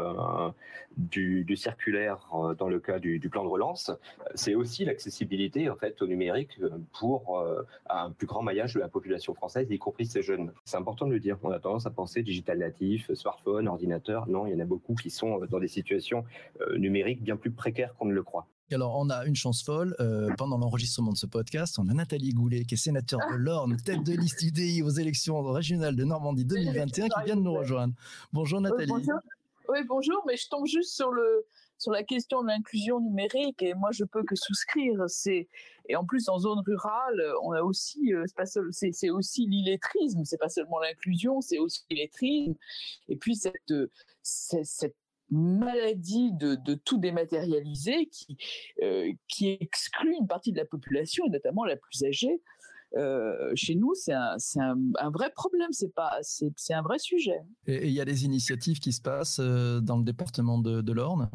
du, 0.97 1.44
du, 1.44 1.56
circulaire 1.56 2.26
dans 2.59 2.68
le 2.68 2.80
cas 2.80 2.99
du, 2.99 3.18
du 3.18 3.28
plan 3.28 3.44
de 3.44 3.49
relance, 3.49 3.92
c'est 4.35 4.54
aussi 4.54 4.85
l'accessibilité 4.85 5.71
en 5.71 5.76
fait 5.76 6.00
au 6.02 6.06
numérique 6.06 6.59
pour 6.99 7.44
un 7.88 8.11
plus 8.11 8.26
grand 8.26 8.42
maillage 8.42 8.75
de 8.75 8.80
la 8.80 8.88
population 8.88 9.35
française, 9.35 9.71
y 9.71 9.78
compris 9.78 10.06
ces 10.06 10.23
jeunes. 10.23 10.52
C'est 10.64 10.76
important 10.76 11.06
de 11.06 11.12
le 11.12 11.21
dire. 11.21 11.38
On 11.42 11.50
a 11.50 11.61
tendance 11.61 11.87
à 11.87 11.90
penser 11.90 12.23
digital 12.23 12.59
natif, 12.59 13.12
smartphone, 13.14 13.68
ordinateur. 13.68 13.91
Non, 14.28 14.46
il 14.46 14.52
y 14.52 14.54
en 14.54 14.61
a 14.61 14.64
beaucoup 14.64 14.94
qui 14.94 15.11
sont 15.11 15.38
dans 15.50 15.58
des 15.58 15.68
situations 15.68 16.25
euh, 16.61 16.78
numériques 16.78 17.22
bien 17.22 17.37
plus 17.37 17.50
précaires 17.50 17.94
qu'on 17.94 18.06
ne 18.06 18.12
le 18.12 18.22
croit. 18.22 18.46
Alors, 18.70 18.96
on 18.99 19.11
a 19.11 19.26
une 19.26 19.37
chance 19.37 19.62
folle. 19.62 19.94
Euh, 20.00 20.30
pendant 20.38 20.58
l'enregistrement 20.58 21.12
de 21.12 21.16
ce 21.16 21.26
podcast, 21.26 21.78
on 21.78 21.88
a 21.88 21.94
Nathalie 21.94 22.30
Goulet, 22.30 22.64
qui 22.64 22.75
est 22.75 22.78
sénateur 22.78 23.20
de 23.30 23.37
l'Orne, 23.37 23.76
tête 23.84 24.02
de 24.02 24.12
liste 24.12 24.42
UDI 24.42 24.82
aux 24.82 24.90
élections 24.90 25.42
régionales 25.42 25.96
de 25.96 26.04
Normandie 26.04 26.44
2021, 26.44 27.08
qui 27.08 27.25
vient 27.26 27.37
de 27.37 27.42
nous 27.42 27.52
rejoindre. 27.52 27.94
Bonjour 28.32 28.61
Nathalie. 28.61 28.88
bonjour. 28.88 29.20
Oui, 29.68 29.78
bonjour, 29.87 30.22
mais 30.26 30.37
je 30.37 30.49
tombe 30.49 30.66
juste 30.66 30.94
sur 30.94 31.11
le, 31.11 31.46
sur 31.82 31.90
la 31.90 32.04
question 32.04 32.42
de 32.42 32.46
l'inclusion 32.46 33.00
numérique 33.00 33.60
et 33.60 33.74
moi 33.74 33.90
je 33.92 34.04
peux 34.04 34.22
que 34.22 34.36
souscrire. 34.36 35.04
Et 35.88 35.96
en 35.96 36.04
plus 36.04 36.28
en 36.28 36.38
zone 36.38 36.60
rurale, 36.64 37.20
on 37.42 37.50
a 37.52 37.62
aussi 37.62 38.14
euh, 38.14 38.24
c'est 38.70 38.92
c'est 38.92 39.10
aussi 39.10 39.46
l'illettrisme. 39.46 40.24
C'est 40.24 40.38
pas 40.38 40.48
seulement 40.48 40.78
l'inclusion, 40.78 41.40
c'est 41.40 41.58
aussi 41.58 41.82
l'illettrisme. 41.90 42.54
Et 43.08 43.16
puis 43.16 43.34
cette 43.34 43.74
cette 44.22 44.96
maladie 45.28 46.30
de, 46.34 46.74
tout 46.74 46.98
dématérialiser 46.98 48.06
qui 48.06 48.36
euh, 48.82 49.12
qui 49.26 49.58
exclut 49.60 50.14
une 50.20 50.28
partie 50.28 50.52
de 50.52 50.58
la 50.58 50.66
population 50.66 51.26
et 51.26 51.30
notamment 51.30 51.64
la 51.64 51.76
plus 51.76 52.04
âgée. 52.04 52.40
Euh, 52.94 53.50
chez 53.54 53.74
nous, 53.74 53.94
c'est 53.94 54.12
un, 54.12 54.36
vrai 55.10 55.32
problème, 55.34 55.72
c'est 55.72 55.94
pas, 55.94 56.18
c'est 56.20 56.74
un 56.74 56.82
vrai 56.82 56.98
sujet. 56.98 57.40
Et 57.66 57.88
il 57.88 57.92
y 57.94 58.02
a 58.02 58.04
des 58.04 58.26
initiatives 58.26 58.80
qui 58.80 58.92
se 58.92 59.00
passent 59.00 59.40
dans 59.40 59.96
le 59.96 60.04
département 60.04 60.58
de 60.58 60.92
l'Orne? 60.92 61.30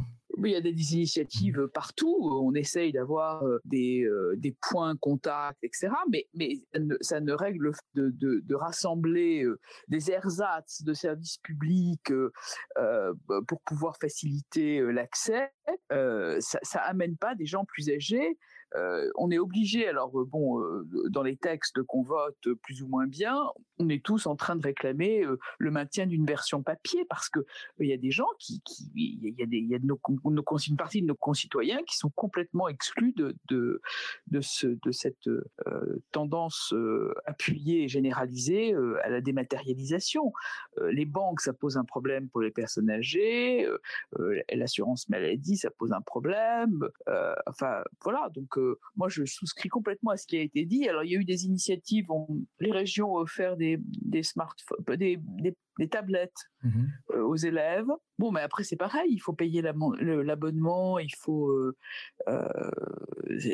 Il 0.45 0.51
y 0.51 0.55
a 0.55 0.61
des 0.61 0.93
initiatives 0.93 1.67
partout. 1.73 2.15
On 2.21 2.53
essaye 2.53 2.91
d'avoir 2.91 3.43
euh, 3.43 3.59
des, 3.65 4.03
euh, 4.03 4.35
des 4.37 4.55
points 4.61 4.95
contacts, 4.97 5.63
etc. 5.63 5.89
Mais, 6.11 6.27
mais 6.33 6.61
ça 7.01 7.19
ne 7.19 7.33
règle 7.33 7.71
de, 7.95 8.09
de, 8.09 8.41
de 8.43 8.55
rassembler 8.55 9.43
euh, 9.43 9.59
des 9.87 10.11
ersatz 10.11 10.83
de 10.83 10.93
services 10.93 11.37
publics 11.37 12.11
pour 13.47 13.61
pouvoir 13.61 13.97
faciliter 13.99 14.81
l'accès. 14.91 15.51
ça, 15.89 16.59
ça 16.61 16.79
amène 16.81 17.17
pas 17.17 17.35
des 17.35 17.45
gens 17.45 17.65
plus 17.65 17.89
âgés 17.89 18.37
on 19.15 19.31
est 19.31 19.39
obligé, 19.39 19.87
alors 19.87 20.11
bon, 20.25 20.61
dans 21.09 21.23
les 21.23 21.37
textes 21.37 21.81
qu'on 21.83 22.03
vote 22.03 22.47
plus 22.63 22.81
ou 22.81 22.87
moins 22.87 23.07
bien, 23.07 23.37
on 23.79 23.89
est 23.89 24.03
tous 24.03 24.25
en 24.25 24.35
train 24.35 24.55
de 24.55 24.63
réclamer 24.63 25.25
le 25.57 25.71
maintien 25.71 26.05
d'une 26.05 26.25
version 26.25 26.63
papier 26.63 27.05
parce 27.09 27.29
que 27.29 27.39
il 27.79 27.87
y 27.87 27.93
a 27.93 27.97
des 27.97 28.11
gens 28.11 28.27
qui, 28.39 28.61
il 28.95 29.33
y 29.37 29.43
a, 29.43 29.45
des, 29.45 29.75
a 29.75 29.79
nos, 29.79 29.99
une 30.67 30.77
partie 30.77 31.01
de 31.01 31.07
nos 31.07 31.15
concitoyens 31.15 31.83
qui 31.83 31.97
sont 31.97 32.09
complètement 32.09 32.67
exclus 32.67 33.13
de 33.13 33.35
de 33.49 33.81
de, 34.27 34.41
ce, 34.41 34.67
de 34.67 34.91
cette 34.91 35.29
tendance 36.11 36.73
appuyée 37.25 37.83
et 37.83 37.87
généralisée 37.87 38.73
à 39.03 39.09
la 39.09 39.21
dématérialisation. 39.21 40.33
les 40.89 41.05
banques, 41.05 41.41
ça 41.41 41.53
pose 41.53 41.77
un 41.77 41.85
problème 41.85 42.29
pour 42.29 42.41
les 42.41 42.51
personnes 42.51 42.89
âgées. 42.89 43.67
L'assurance 44.51 45.07
maladie, 45.09 45.57
ça 45.57 45.69
pose 45.71 45.91
un 45.91 46.01
problème. 46.01 46.87
enfin, 47.45 47.83
voilà. 48.03 48.29
Donc 48.33 48.56
moi, 48.95 49.09
je 49.09 49.25
souscris 49.25 49.69
complètement 49.69 50.11
à 50.11 50.17
ce 50.17 50.27
qui 50.27 50.37
a 50.37 50.41
été 50.41 50.65
dit. 50.65 50.87
Alors, 50.87 51.03
il 51.03 51.11
y 51.11 51.15
a 51.15 51.19
eu 51.19 51.25
des 51.25 51.45
initiatives, 51.45 52.07
les 52.59 52.71
régions 52.71 53.13
ont 53.13 53.17
offert 53.17 53.57
des, 53.57 53.79
smartphones, 54.23 54.83
des, 54.95 55.19
tablettes 55.85 56.49
mmh 56.63 56.85
euh, 57.13 57.23
aux 57.23 57.35
élèves. 57.35 57.87
Bon, 58.19 58.31
mais 58.31 58.41
après, 58.41 58.63
c'est 58.63 58.75
pareil, 58.75 59.09
il 59.11 59.19
faut 59.19 59.33
payer 59.33 59.61
l'abonnement, 59.61 60.97
il 60.97 61.13
faut. 61.15 61.49
Euh, 61.49 61.75
euh, 62.27 62.49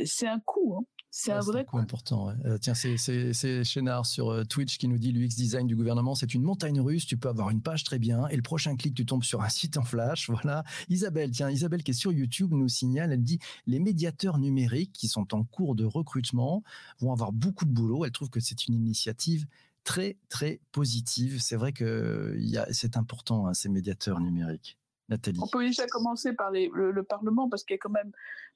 c'est 0.05 0.27
un 0.27 0.39
coût. 0.39 0.77
Hein. 0.77 0.86
C'est 1.15 1.31
un 1.31 1.41
vrai 1.41 1.63
coup 1.63 1.77
important. 1.77 2.33
Euh, 2.45 2.57
tiens, 2.57 2.73
c'est 2.73 3.63
Chénard 3.63 4.05
sur 4.05 4.47
Twitch 4.47 4.79
qui 4.79 4.88
nous 4.88 4.97
dit 4.97 5.12
l'UX 5.12 5.36
design 5.36 5.67
du 5.67 5.75
gouvernement, 5.75 6.15
c'est 6.15 6.33
une 6.33 6.41
montagne 6.41 6.79
russe. 6.79 7.05
Tu 7.05 7.17
peux 7.17 7.29
avoir 7.29 7.49
une 7.51 7.62
page 7.62 7.83
très 7.83 7.99
bien 7.99 8.27
et 8.29 8.36
le 8.36 8.41
prochain 8.41 8.75
clic, 8.75 8.95
tu 8.95 9.05
tombes 9.05 9.23
sur 9.23 9.43
un 9.43 9.49
site 9.49 9.77
en 9.77 9.83
flash. 9.83 10.29
Voilà. 10.33 10.63
Isabelle, 10.89 11.29
tiens, 11.29 11.51
Isabelle 11.51 11.83
qui 11.83 11.91
est 11.91 11.93
sur 11.93 12.12
YouTube 12.12 12.51
nous 12.51 12.67
signale, 12.67 13.13
elle 13.13 13.21
dit 13.21 13.38
les 13.67 13.79
médiateurs 13.79 14.39
numériques 14.39 14.91
qui 14.91 15.07
sont 15.07 15.36
en 15.36 15.43
cours 15.43 15.75
de 15.75 15.86
recrutement 15.86 16.63
vont 16.99 17.12
avoir 17.12 17.31
beaucoup 17.31 17.65
de 17.65 17.71
boulot. 17.71 18.05
Elle 18.05 18.12
trouve 18.12 18.31
que 18.31 18.39
c'est 18.39 18.67
une 18.67 18.73
initiative 18.73 19.45
très 19.84 20.17
très 20.30 20.60
positive. 20.72 21.41
C'est 21.41 21.56
vrai 21.56 21.74
que 21.74 22.38
c'est 22.72 22.98
important 22.98 23.48
hein, 23.48 23.54
ces 23.54 23.69
médiateurs 23.69 24.19
numériques. 24.19 24.78
Nathalie. 25.10 25.39
On 25.41 25.48
peut 25.48 25.65
déjà 25.65 25.86
commencer 25.88 26.34
par 26.34 26.52
le, 26.52 27.04
Parlement 27.04 27.50
parce 27.50 27.63
qu'il 27.63 27.74
y 27.74 27.78
a 27.78 27.80
quand 27.80 27.89
même 27.89 28.12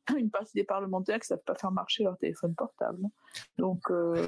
une 0.18 0.30
partie 0.30 0.54
des 0.54 0.64
parlementaires 0.64 1.20
qui 1.20 1.26
ne 1.26 1.38
savent 1.38 1.44
pas 1.46 1.56
faire 1.56 1.72
marcher 1.72 2.04
leur 2.04 2.18
téléphone 2.18 2.56
portable. 2.56 3.04
Donc, 3.58 3.92
euh, 3.92 4.28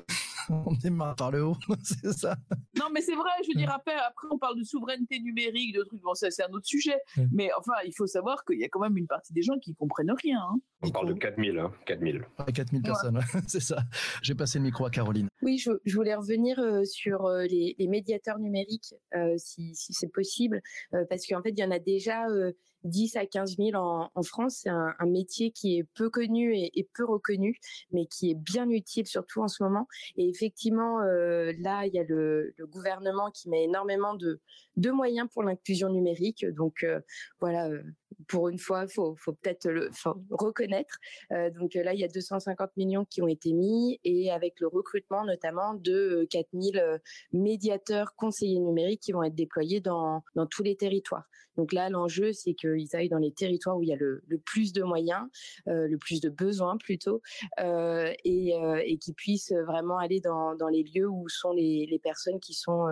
on 0.66 0.74
démarre 0.74 1.16
par 1.16 1.32
le 1.32 1.44
haut, 1.44 1.58
c'est 1.84 2.14
ça. 2.14 2.36
Non, 2.78 2.86
mais 2.94 3.02
c'est 3.02 3.16
vrai, 3.16 3.30
je 3.44 3.50
veux 3.50 3.60
dire, 3.60 3.72
après, 3.72 3.94
après, 3.94 4.28
on 4.32 4.38
parle 4.38 4.58
de 4.58 4.64
souveraineté 4.64 5.20
numérique, 5.20 5.76
de 5.76 5.84
trucs, 5.84 6.02
bon, 6.02 6.14
ça, 6.14 6.32
c'est 6.32 6.44
un 6.44 6.52
autre 6.52 6.66
sujet. 6.66 6.98
Mais 7.32 7.50
enfin, 7.58 7.74
il 7.86 7.94
faut 7.96 8.08
savoir 8.08 8.44
qu'il 8.46 8.60
y 8.60 8.64
a 8.64 8.70
quand 8.70 8.80
même 8.80 8.98
une 8.98 9.08
partie 9.08 9.34
des 9.34 9.42
gens 9.42 9.58
qui 9.60 9.76
comprennent 9.76 10.14
rien. 10.24 10.40
Hein. 10.40 10.60
On 10.82 10.90
parle 10.90 11.10
de 11.10 11.14
4000, 11.14 11.60
hein, 11.60 11.72
4000. 11.86 12.26
4000 12.54 12.82
personnes, 12.82 13.20
c'est 13.48 13.60
ça. 13.60 13.84
J'ai 14.22 14.36
passé 14.36 14.60
le 14.60 14.66
micro 14.66 14.86
à 14.86 14.90
Caroline. 14.90 15.28
Oui, 15.42 15.58
je, 15.58 15.72
voulais 15.96 16.16
revenir 16.16 16.60
euh, 16.60 16.84
sur 16.84 17.26
euh, 17.26 17.44
les, 17.44 17.76
médiateurs 17.88 18.40
numériques, 18.40 18.94
si, 19.38 19.74
si 19.74 19.94
c'est 19.94 20.12
possible, 20.12 20.62
parce 20.92 21.26
qu'en 21.26 21.42
fait, 21.42 21.50
il 21.50 21.60
y 21.60 21.64
en 21.64 21.72
a 21.72 21.80
déjà 21.80 22.28
10 22.84 23.16
à 23.18 23.26
15 23.26 23.58
000 23.58 23.72
en, 23.74 24.10
en 24.14 24.24
France. 24.24 24.60
C'est 24.64 24.70
un, 24.70 24.94
un, 25.00 25.06
métier 25.06 25.52
qui 25.52 25.78
est 25.78 25.84
peu 25.96 26.10
connu 26.10 26.56
et, 26.56 26.80
et, 26.80 26.88
peu 26.96 27.06
reconnu, 27.06 27.60
mais 27.92 28.06
qui 28.06 28.32
est 28.32 28.36
bien 28.36 28.70
utile, 28.70 29.08
surtout 29.08 29.42
en 29.42 29.48
ce 29.48 29.64
moment. 29.64 29.88
Et 30.18 30.30
effectivement, 30.30 31.02
euh, 31.02 31.52
là, 31.60 31.86
il 31.86 31.94
y 31.94 32.00
a 32.00 32.04
le, 32.04 32.54
le, 32.58 32.68
gouvernement 32.68 33.32
qui 33.32 33.50
met 33.50 33.64
énormément 33.64 34.14
de, 34.14 34.40
de 34.78 34.92
moyens 34.92 35.28
pour 35.34 35.44
l'inclusion 35.44 35.90
numérique. 35.90 36.46
Donc, 36.46 36.84
euh, 36.84 37.00
voilà, 37.40 37.68
euh, 37.68 37.84
pour 38.28 38.50
une 38.50 38.60
fois, 38.60 38.88
faut, 38.88 39.16
faut 39.18 39.34
peut-être 39.34 39.70
le 39.70 39.90
reconnaître. 40.32 40.98
Euh, 41.32 41.50
donc 41.52 41.74
là, 41.74 41.94
il 41.94 42.00
y 42.00 42.04
a 42.04 42.08
250 42.08 42.76
millions 42.78 43.06
qui 43.06 43.22
ont 43.22 43.28
été 43.28 43.54
mis 43.54 44.00
et 44.04 44.32
avec 44.32 44.60
le 44.60 44.68
recrutement 44.68 45.26
notamment 45.26 45.74
de 45.74 46.28
4000 46.30 47.02
médiateurs 47.34 48.16
conseillers 48.16 48.60
numériques 48.60 49.02
qui 49.02 49.12
vont 49.12 49.24
être 49.24 49.36
déployés 49.36 49.80
dans, 49.80 50.24
dans 50.36 50.46
tous 50.46 50.64
les 50.64 50.76
territoires. 50.76 51.26
Donc 51.60 51.74
là, 51.74 51.90
l'enjeu, 51.90 52.32
c'est 52.32 52.54
qu'ils 52.54 52.96
aillent 52.96 53.10
dans 53.10 53.18
les 53.18 53.34
territoires 53.34 53.78
où 53.78 53.84
il 53.84 53.90
y 53.90 53.94
a 53.94 53.98
le, 53.98 54.24
plus 54.46 54.72
de 54.72 54.82
moyens, 54.82 55.28
euh, 55.68 55.90
le 55.90 55.98
plus 55.98 56.22
de 56.22 56.30
besoins 56.30 56.78
plutôt, 56.78 57.22
euh, 57.60 58.14
et, 58.24 58.56
euh, 58.56 58.82
et 58.86 58.98
qu'ils 58.98 59.14
puissent 59.14 59.52
vraiment 59.68 59.98
aller 59.98 60.22
dans, 60.22 60.56
dans, 60.56 60.70
les 60.70 60.84
lieux 60.84 61.10
où 61.10 61.28
sont 61.28 61.52
les, 61.52 61.86
les 61.92 62.00
personnes 62.00 62.40
qui 62.40 62.54
sont 62.54 62.86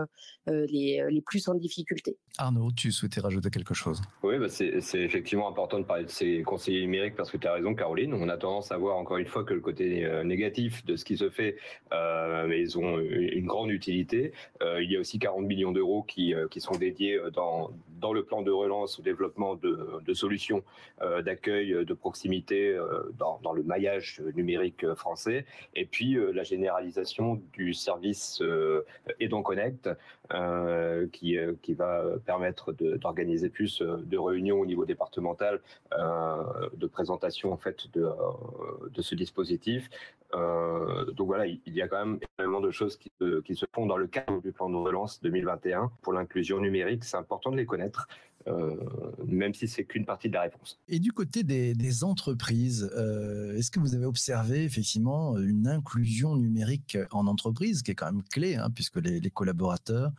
les, 0.48 1.02
les, 1.10 1.22
plus 1.22 1.48
en 1.48 1.54
difficulté. 1.54 2.18
Arnaud, 2.38 2.72
tu 2.76 2.92
souhaitais 2.92 3.22
rajouter 3.22 3.50
quelque 3.50 3.74
chose? 3.74 4.02
Oui, 4.22 4.38
bah 4.38 4.50
c'est 4.50 5.07
effectivement 5.08 5.50
important 5.50 5.80
de 5.80 5.84
parler 5.84 6.04
de 6.04 6.10
ces 6.10 6.44
conseillers 6.44 6.82
numériques 6.82 7.16
parce 7.16 7.32
que 7.32 7.38
tu 7.38 7.48
as 7.48 7.54
raison, 7.54 7.74
Caroline. 7.74 8.14
On 8.14 8.30
a 8.30 8.38
tendance 8.38 8.72
à 8.72 8.78
voir 8.78 8.98
encore 8.98 9.18
une 9.18 9.26
fois 9.26 9.44
que 9.44 9.54
le 9.54 9.62
côté 9.62 10.08
négatif 10.24 10.86
de 10.86 10.96
ce 10.96 11.06
qui 11.06 11.18
se 11.18 11.30
fait, 11.30 11.58
mais 11.92 12.60
ils 12.60 12.78
ont 12.78 13.00
une 13.00 13.48
grande 13.48 13.72
utilité. 13.72 14.34
il 14.62 14.92
y 14.92 14.98
a 14.98 15.00
aussi 15.00 15.18
40 15.20 15.46
millions 15.46 15.72
d'euros 15.72 16.04
qui, 16.04 16.34
qui 16.52 16.62
sont 16.62 16.76
dédiés 16.76 17.20
dans 17.34 17.72
dans 18.00 18.14
le 18.14 18.24
plan 18.24 18.42
de 18.42 18.52
relance 18.52 19.00
au 19.00 19.02
développement 19.02 19.56
de, 19.56 20.14
solutions 20.14 20.64
d'accueil 21.26 21.86
de 21.86 21.94
proximité 21.94 22.78
dans, 23.18 23.40
dans, 23.44 23.54
le 23.54 23.64
maillage 23.64 24.22
numérique 24.36 24.94
français, 24.94 25.46
et 25.76 25.86
puis 25.86 26.18
la 26.34 26.44
généralisation 26.44 27.42
du 27.54 27.74
service 27.74 28.42
Edon 29.20 29.42
Connect, 29.42 29.90
qui, 31.12 31.38
qui 31.62 31.74
va 31.74 32.04
permettre 32.26 32.74
d'organiser 32.74 33.50
plus 33.50 33.82
de 33.82 34.18
réunions 34.18 34.60
au 34.60 34.66
niveau 34.66 34.86
départemental, 34.98 35.62
de 35.94 36.88
présentation 36.88 37.54
en 37.54 37.58
fait 37.58 37.88
de, 37.94 38.10
de 38.90 39.02
ce 39.02 39.16
dispositif. 39.16 39.90
donc 40.34 41.28
voilà, 41.28 41.46
il 41.46 41.62
y 41.66 41.82
a 41.82 41.88
quand 41.88 42.04
même 42.04 42.20
énormément 42.40 42.62
de 42.66 42.72
choses 42.72 42.98
qui, 42.98 43.12
qui 43.46 43.56
se 43.56 43.66
font 43.74 43.86
dans 43.86 43.98
le 43.98 44.08
cadre 44.08 44.42
du 44.42 44.52
plan 44.52 44.70
de 44.70 44.76
relance 44.76 45.22
2021 45.22 45.92
pour 46.02 46.14
l'inclusion 46.14 46.60
numérique. 46.60 47.04
C'est 47.04 47.18
important 47.18 47.52
de 47.52 47.58
les 47.58 47.66
connaître. 47.66 48.08
Euh, 48.48 48.76
même 49.26 49.54
si 49.54 49.68
c'est 49.68 49.84
qu'une 49.84 50.06
partie 50.06 50.30
de 50.30 50.34
la 50.34 50.44
réponse. 50.44 50.80
Et 50.88 51.00
du 51.00 51.12
côté 51.12 51.44
des, 51.44 52.04
entreprises, 52.04 52.90
euh, 52.96 53.58
est-ce 53.58 53.72
que 53.72 53.80
vous 53.80 53.96
avez 53.96 54.06
observé 54.06 54.64
effectivement 54.64 55.38
une 55.38 55.68
inclusion 55.68 56.36
numérique 56.36 56.98
en 57.12 57.28
entreprise 57.28 57.82
qui 57.82 57.92
est 57.92 57.96
quand 57.96 58.12
même 58.12 58.24
clé, 58.24 58.56
hein, 58.56 58.70
puisque 58.74 58.98
les, 58.98 59.22
collaborateurs 59.32 60.12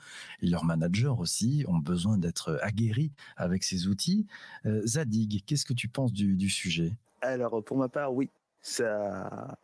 et 0.43 0.47
leurs 0.47 0.65
managers 0.65 1.15
aussi 1.19 1.65
ont 1.69 1.79
besoin 1.79 2.19
d'être 2.19 2.59
aguerris 2.63 3.13
avec 3.37 3.65
ces 3.65 3.87
outils. 3.87 4.27
Euh, 4.67 4.83
Zadig, 4.85 5.43
qu'est-ce 5.47 5.65
que 5.65 5.73
tu 5.73 5.89
penses 5.89 6.13
du, 6.13 6.51
sujet? 6.51 6.93
Alors 7.23 7.63
pour 7.65 7.77
ma 7.77 7.89
part, 7.89 8.13
oui. 8.15 8.29
Ça, 8.61 9.57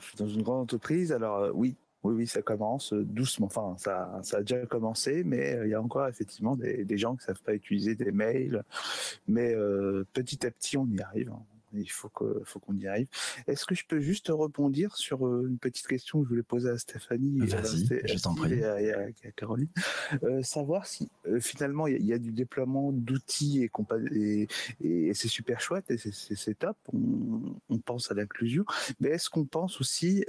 je 0.00 0.06
suis 0.06 0.16
dans 0.16 0.28
une 0.28 0.42
grande 0.42 0.62
entreprise, 0.62 1.12
alors 1.12 1.54
oui, 1.54 1.76
oui, 2.06 2.14
oui, 2.14 2.26
ça 2.26 2.42
commence 2.42 2.92
doucement. 2.92 3.46
Enfin, 3.46 3.74
ça, 3.78 4.20
ça 4.22 4.38
a 4.38 4.40
déjà 4.40 4.64
commencé, 4.66 5.24
mais 5.24 5.58
il 5.64 5.70
y 5.70 5.74
a 5.74 5.82
encore 5.82 6.06
effectivement 6.08 6.56
des, 6.56 6.98
gens 6.98 7.16
qui 7.16 7.24
savent 7.24 7.42
pas 7.42 7.54
utiliser 7.54 7.94
des 7.94 8.12
mails. 8.12 8.62
Mais 9.28 9.54
petit 10.12 10.46
à 10.46 10.50
petit, 10.50 10.76
on 10.76 10.86
y 10.86 11.00
arrive. 11.00 11.32
Il 11.80 11.90
faut 11.90 12.08
qu'on 12.08 12.44
faut 12.44 12.58
qu'on 12.58 12.76
y 12.76 12.86
arrive. 12.86 13.08
Est-ce 13.46 13.64
que 13.64 13.74
je 13.74 13.84
peux 13.86 14.00
juste 14.00 14.28
rebondir 14.28 14.96
sur 14.96 15.26
euh, 15.26 15.46
une 15.48 15.58
petite 15.58 15.86
question 15.86 16.20
que 16.20 16.24
je 16.24 16.28
voulais 16.30 16.42
poser 16.42 16.70
à 16.70 16.78
Stéphanie 16.78 17.40
et, 17.40 18.92
à, 18.92 19.30
Caroline? 19.36 19.68
Euh, 20.22 20.42
Savoir 20.42 20.86
si 20.86 21.08
euh, 21.26 21.40
finalement 21.40 21.86
il 21.86 22.04
y, 22.04 22.12
a 22.12 22.18
du 22.18 22.32
déploiement 22.32 22.92
d'outils 22.92 23.68
et, 24.12 24.48
et, 24.82 25.14
c'est 25.14 25.28
super 25.28 25.60
chouette 25.60 25.90
et 25.90 25.96
c'est 25.98 26.58
top. 26.58 26.76
On, 26.92 27.78
pense 27.78 28.10
à 28.10 28.14
l'inclusion, 28.14 28.64
mais 29.00 29.10
est-ce 29.10 29.30
qu'on 29.30 29.44
pense 29.44 29.80
aussi, 29.80 30.24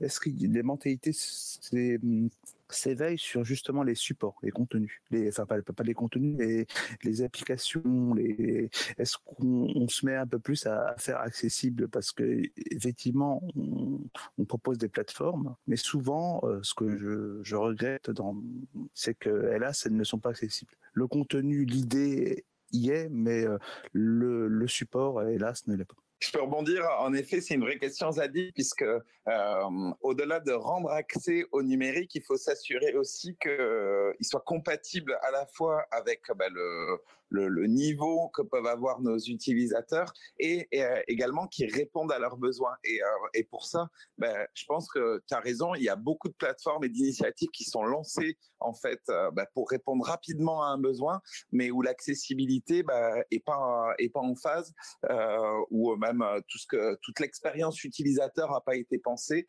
est-ce 0.00 0.20
que 0.20 0.30
les 0.30 0.62
mentalités, 0.62 1.12
c'est 1.12 1.98
s'éveille 2.74 3.18
sur 3.18 3.44
justement 3.44 3.82
les 3.82 3.94
supports, 3.94 4.38
les 4.42 4.50
contenus, 4.50 5.00
les, 5.10 5.28
enfin 5.28 5.46
pas, 5.46 5.60
pas 5.62 5.82
les 5.84 5.94
contenus, 5.94 6.34
mais 6.36 6.66
les 7.02 7.22
applications. 7.22 8.14
Est-ce 8.16 9.16
qu'on 9.24 9.88
se 9.88 10.06
met 10.06 10.16
un 10.16 10.26
peu 10.26 10.38
plus 10.38 10.66
à, 10.66 10.94
faire 10.98 11.18
accessible 11.20 11.88
parce 11.88 12.12
que 12.12 12.42
effectivement 12.70 13.42
on, 13.56 14.44
propose 14.44 14.78
des 14.78 14.88
plateformes, 14.88 15.54
mais 15.68 15.76
souvent 15.76 16.40
euh, 16.42 16.58
ce 16.62 16.74
que 16.74 16.96
je, 17.42 17.54
regrette 17.54 18.10
c'est 18.94 19.14
que 19.14 19.52
hélas 19.54 19.86
elles 19.86 19.94
ne 19.94 20.04
sont 20.04 20.18
pas 20.18 20.30
accessibles. 20.30 20.74
Le 20.92 21.06
contenu, 21.06 21.64
l'idée 21.64 22.44
y 22.72 22.90
est, 22.90 23.08
mais 23.10 23.46
euh, 23.46 23.58
le 23.92 24.66
support 24.66 25.22
hélas 25.22 25.66
ne 25.68 25.76
l'est 25.76 25.84
pas. 25.84 25.96
Je 26.20 26.30
peux 26.32 26.42
rebondir. 26.42 26.86
En 26.98 27.14
effet, 27.14 27.40
c'est 27.40 27.54
une 27.54 27.62
vraie 27.62 27.78
question, 27.78 28.12
Zadi, 28.12 28.52
puisque 28.52 28.82
euh, 28.82 29.92
au-delà 30.02 30.38
de 30.40 30.52
rendre 30.52 30.90
accès 30.90 31.44
au 31.50 31.62
numérique, 31.62 32.14
il 32.14 32.22
faut 32.22 32.36
s'assurer 32.36 32.94
aussi 32.94 33.36
qu'il 33.40 33.50
euh, 33.52 34.12
soit 34.20 34.44
compatible 34.44 35.18
à 35.22 35.30
la 35.30 35.46
fois 35.46 35.86
avec 35.90 36.20
bah, 36.36 36.48
le, 36.50 37.00
le, 37.30 37.66
niveau 37.66 38.28
que 38.30 38.42
peuvent 38.42 38.66
avoir 38.66 39.00
nos 39.00 39.18
utilisateurs 39.18 40.12
et, 40.38 40.68
euh, 40.74 41.00
également 41.08 41.46
qui 41.46 41.66
répondent 41.66 42.12
à 42.12 42.18
leurs 42.18 42.36
besoins. 42.36 42.74
Et, 42.84 43.02
euh, 43.02 43.06
et 43.34 43.44
pour 43.44 43.64
ça, 43.66 43.88
ben, 44.18 44.46
je 44.54 44.64
pense 44.66 44.88
que 44.90 45.22
tu 45.26 45.34
as 45.34 45.40
raison, 45.40 45.74
il 45.74 45.82
y 45.82 45.88
a 45.88 45.96
beaucoup 45.96 46.28
de 46.28 46.34
plateformes 46.34 46.84
et 46.84 46.88
d'initiatives 46.88 47.50
qui 47.50 47.64
sont 47.64 47.84
lancées 47.84 48.36
en 48.58 48.74
fait 48.74 49.00
euh, 49.08 49.30
ben, 49.30 49.46
pour 49.54 49.70
répondre 49.70 50.04
rapidement 50.04 50.62
à 50.62 50.68
un 50.68 50.78
besoin, 50.78 51.20
mais 51.52 51.70
où 51.70 51.82
l'accessibilité 51.82 52.82
ben, 52.82 53.22
pas 53.46 53.94
est 53.98 54.08
pas 54.10 54.20
en 54.20 54.34
phase, 54.34 54.72
ou 55.70 55.96
même 55.96 56.24
tout 56.48 56.58
ce 56.58 56.66
que 56.66 56.98
toute 57.02 57.20
l'expérience 57.20 57.82
utilisateur 57.84 58.50
n'a 58.50 58.60
pas 58.60 58.76
été 58.76 58.98
pensée. 58.98 59.48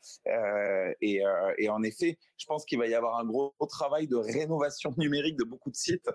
Et, 1.01 1.21
en 1.69 1.83
effet, 1.83 2.17
je 2.37 2.45
pense 2.45 2.65
qu'il 2.65 2.77
va 2.77 2.87
y 2.87 2.93
avoir 2.93 3.19
un 3.19 3.25
gros 3.25 3.53
travail 3.69 4.07
de 4.07 4.15
rénovation 4.15 4.93
numérique 4.97 5.37
de 5.37 5.43
beaucoup 5.43 5.71
de 5.71 5.75
sites 5.75 6.09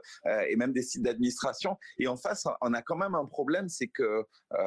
et 0.48 0.57
même 0.57 0.72
des 0.72 0.83
sites 0.83 1.02
d'administration 1.02 1.56
et 1.99 2.07
en 2.09 2.16
face, 2.16 2.47
on 2.61 2.75
a 2.75 2.83
quand 2.83 2.97
même 2.97 3.14
un 3.14 3.25
problème, 3.25 3.69
c'est 3.69 3.88
que, 3.88 4.03
euh, 4.03 4.25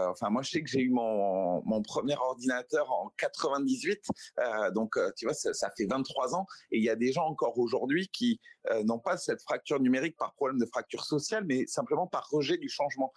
enfin, 0.10 0.30
moi, 0.30 0.41
je 0.41 0.52
sais 0.52 0.62
que 0.62 0.69
j'ai 0.69 0.82
eu 0.82 0.89
mon, 0.89 1.63
mon, 1.65 1.82
premier 1.82 2.15
ordinateur 2.15 2.91
en 2.91 3.12
98, 3.17 4.04
euh, 4.39 4.71
donc 4.71 4.97
euh, 4.97 5.12
tu 5.17 5.25
vois, 5.25 5.34
ça, 5.34 5.69
fait 5.78 5.86
23 5.86 6.36
ans, 6.36 6.45
et 6.71 6.78
il 6.78 6.84
y 6.84 6.89
a 6.89 6.95
des 6.95 7.12
gens 7.12 7.25
encore 7.25 7.58
aujourd'hui 7.58 8.10
qui 8.10 8.39
n'ont 8.84 8.99
pas 8.99 9.17
cette 9.17 9.41
fracture 9.41 9.80
numérique 9.80 10.15
par 10.17 10.34
problème 10.34 10.60
de 10.60 10.65
fracture 10.65 11.04
sociale, 11.04 11.43
mais 11.47 11.65
simplement 11.65 12.06
par 12.06 12.28
rejet 12.30 12.58
du 12.58 12.69
changement. 12.69 13.12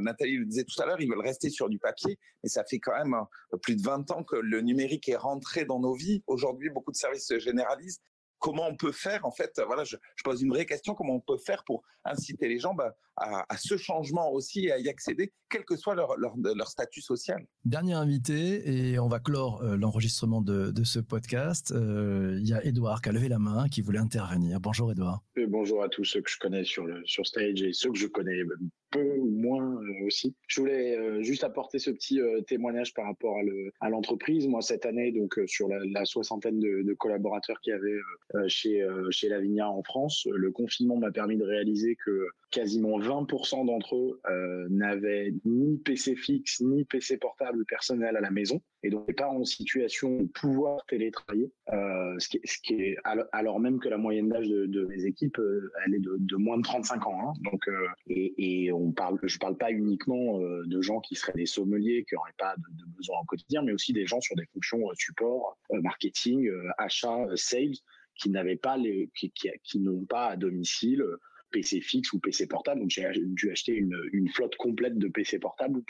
Nathalie 0.00 0.36
le 0.36 0.44
disait 0.44 0.64
tout 0.64 0.82
à 0.82 0.86
l'heure, 0.86 1.00
ils 1.00 1.08
veulent 1.08 1.20
rester 1.20 1.48
sur 1.48 1.68
du 1.68 1.78
papier, 1.78 2.18
mais 2.42 2.48
ça 2.50 2.64
fait 2.64 2.78
quand 2.78 2.92
même 2.92 3.16
plus 3.62 3.76
de 3.76 3.82
20 3.82 4.10
ans 4.10 4.22
que 4.22 4.36
le 4.36 4.60
numérique 4.60 5.08
est 5.08 5.16
rentré 5.16 5.64
dans 5.64 5.78
nos 5.78 5.94
vies. 5.94 6.22
Aujourd'hui, 6.26 6.68
beaucoup 6.68 6.90
de 6.90 6.96
services 6.96 7.26
se 7.26 7.38
généralisent 7.38 8.00
comment 8.42 8.66
on 8.66 8.76
peut 8.76 8.92
faire 8.92 9.24
en 9.24 9.30
fait 9.30 9.58
voilà 9.66 9.84
je, 9.84 9.96
pose 10.22 10.42
une 10.42 10.50
vraie 10.50 10.66
question 10.66 10.94
comment 10.94 11.14
on 11.14 11.20
peut 11.20 11.38
faire 11.38 11.64
pour 11.64 11.82
inciter 12.04 12.48
les 12.48 12.58
gens 12.58 12.74
bah, 12.74 12.94
à, 13.16 13.56
ce 13.56 13.76
changement 13.76 14.30
aussi 14.32 14.66
et 14.66 14.72
à 14.72 14.78
y 14.78 14.88
accéder 14.88 15.32
quel 15.48 15.64
que 15.64 15.76
soit 15.76 15.94
leur, 15.94 16.16
leur, 16.18 16.68
statut 16.68 17.02
social 17.02 17.44
dernier 17.64 17.94
invité 17.94 18.92
et 18.92 18.98
on 18.98 19.08
va 19.08 19.20
clore 19.20 19.62
euh, 19.62 19.76
l'enregistrement 19.76 20.40
de, 20.40 20.72
ce 20.84 20.98
podcast 20.98 21.72
euh, 21.72 22.38
il 22.40 22.48
y 22.48 22.54
a 22.54 22.64
Edouard 22.64 23.02
qui 23.02 23.10
a 23.10 23.12
levé 23.12 23.28
la 23.28 23.38
main 23.38 23.68
qui 23.68 23.82
voulait 23.82 23.98
intervenir 23.98 24.60
bonjour 24.60 24.92
Edouard 24.92 25.22
euh, 25.38 25.46
bonjour 25.48 25.82
à 25.82 25.88
tous 25.88 26.04
ceux 26.04 26.22
que 26.22 26.30
je 26.30 26.38
connais 26.38 26.64
sur 26.64 26.86
le 26.86 27.02
sur 27.04 27.26
stage 27.26 27.62
et 27.62 27.72
ceux 27.72 27.92
que 27.92 27.98
je 27.98 28.06
connais 28.06 28.42
peu 28.90 29.18
ou 29.18 29.30
moins 29.30 29.80
aussi. 30.06 30.36
Je 30.46 30.60
voulais 30.60 31.22
juste 31.22 31.44
apporter 31.44 31.78
ce 31.78 31.90
petit 31.90 32.20
témoignage 32.46 32.92
par 32.92 33.06
rapport 33.06 33.38
à 33.80 33.88
l'entreprise. 33.88 34.46
Moi, 34.46 34.60
cette 34.60 34.84
année, 34.84 35.12
donc 35.12 35.40
sur 35.46 35.68
la, 35.68 36.04
soixantaine 36.04 36.60
de, 36.60 36.82
de, 36.82 36.92
collaborateurs 36.92 37.58
qui 37.62 37.72
avaient 37.72 37.98
euh, 38.34 38.48
chez, 38.48 38.82
euh, 38.82 39.10
chez 39.10 39.28
Lavinia 39.28 39.68
en 39.68 39.82
France. 39.82 40.26
Le 40.30 40.50
confinement 40.50 40.96
m'a 40.96 41.10
permis 41.10 41.36
de 41.36 41.44
réaliser 41.44 41.96
que 41.96 42.28
quasiment 42.52 43.00
20% 43.00 43.66
d'entre 43.66 43.96
eux 43.96 44.20
euh, 44.30 44.68
n'avaient 44.70 45.34
ni 45.44 45.78
PC 45.78 46.14
fixe 46.14 46.60
ni 46.60 46.84
PC 46.84 47.16
portable 47.16 47.64
personnel 47.64 48.16
à 48.16 48.20
la 48.20 48.30
maison 48.30 48.60
et 48.84 48.90
donc 48.90 49.12
pas 49.16 49.28
en 49.28 49.44
situation 49.44 50.22
de 50.22 50.28
pouvoir 50.28 50.84
télétravailler, 50.86 51.50
ce, 51.68 52.28
qui, 52.28 52.40
ce, 52.44 52.58
qui, 52.62 52.74
est 52.74 52.96
alors 53.32 53.60
même 53.60 53.78
que 53.78 53.88
la 53.88 53.96
moyenne 53.96 54.28
d'âge 54.28 54.48
de, 54.48 54.84
mes 54.86 55.04
équipes, 55.04 55.38
elle 55.86 55.94
est 55.94 56.00
de, 56.00 56.36
moins 56.36 56.58
de 56.58 56.62
35 56.62 57.06
ans. 57.06 57.28
Hein. 57.28 57.32
donc 57.44 57.62
et, 58.08 58.64
et, 58.64 58.72
on 58.72 58.90
parle, 58.90 59.20
je 59.22 59.38
parle 59.38 59.56
pas 59.56 59.70
uniquement 59.70 60.40
de 60.40 60.82
gens 60.82 60.98
qui 60.98 61.14
seraient 61.14 61.32
des 61.34 61.46
sommeliers 61.46 62.04
qui 62.08 62.16
n'auraient 62.16 62.34
pas 62.38 62.56
de, 62.56 62.62
de 62.76 62.96
besoins 62.96 63.20
au 63.22 63.24
quotidien, 63.24 63.62
mais 63.62 63.72
aussi 63.72 63.92
des 63.92 64.04
gens 64.04 64.20
sur 64.20 64.34
des 64.34 64.46
fonctions 64.52 64.80
support, 64.94 65.56
marketing, 65.70 66.50
achat, 66.78 67.24
sales 67.36 67.76
qui 68.16 68.30
n'avaient 68.30 68.56
pas 68.56 68.76
les, 68.76 69.10
qui 69.14 69.78
n'ont 69.78 70.04
pas 70.04 70.26
à 70.26 70.36
domicile 70.36 71.04
PC 71.52 71.80
fixe 71.80 72.12
ou 72.12 72.18
PC 72.18 72.46
portable. 72.46 72.80
Donc 72.80 72.90
j'ai 72.90 73.08
dû 73.14 73.50
acheter 73.50 73.74
une, 73.74 74.28
flotte 74.34 74.56
complète 74.56 74.98
de 74.98 75.08
PC 75.08 75.38
portables 75.38 75.82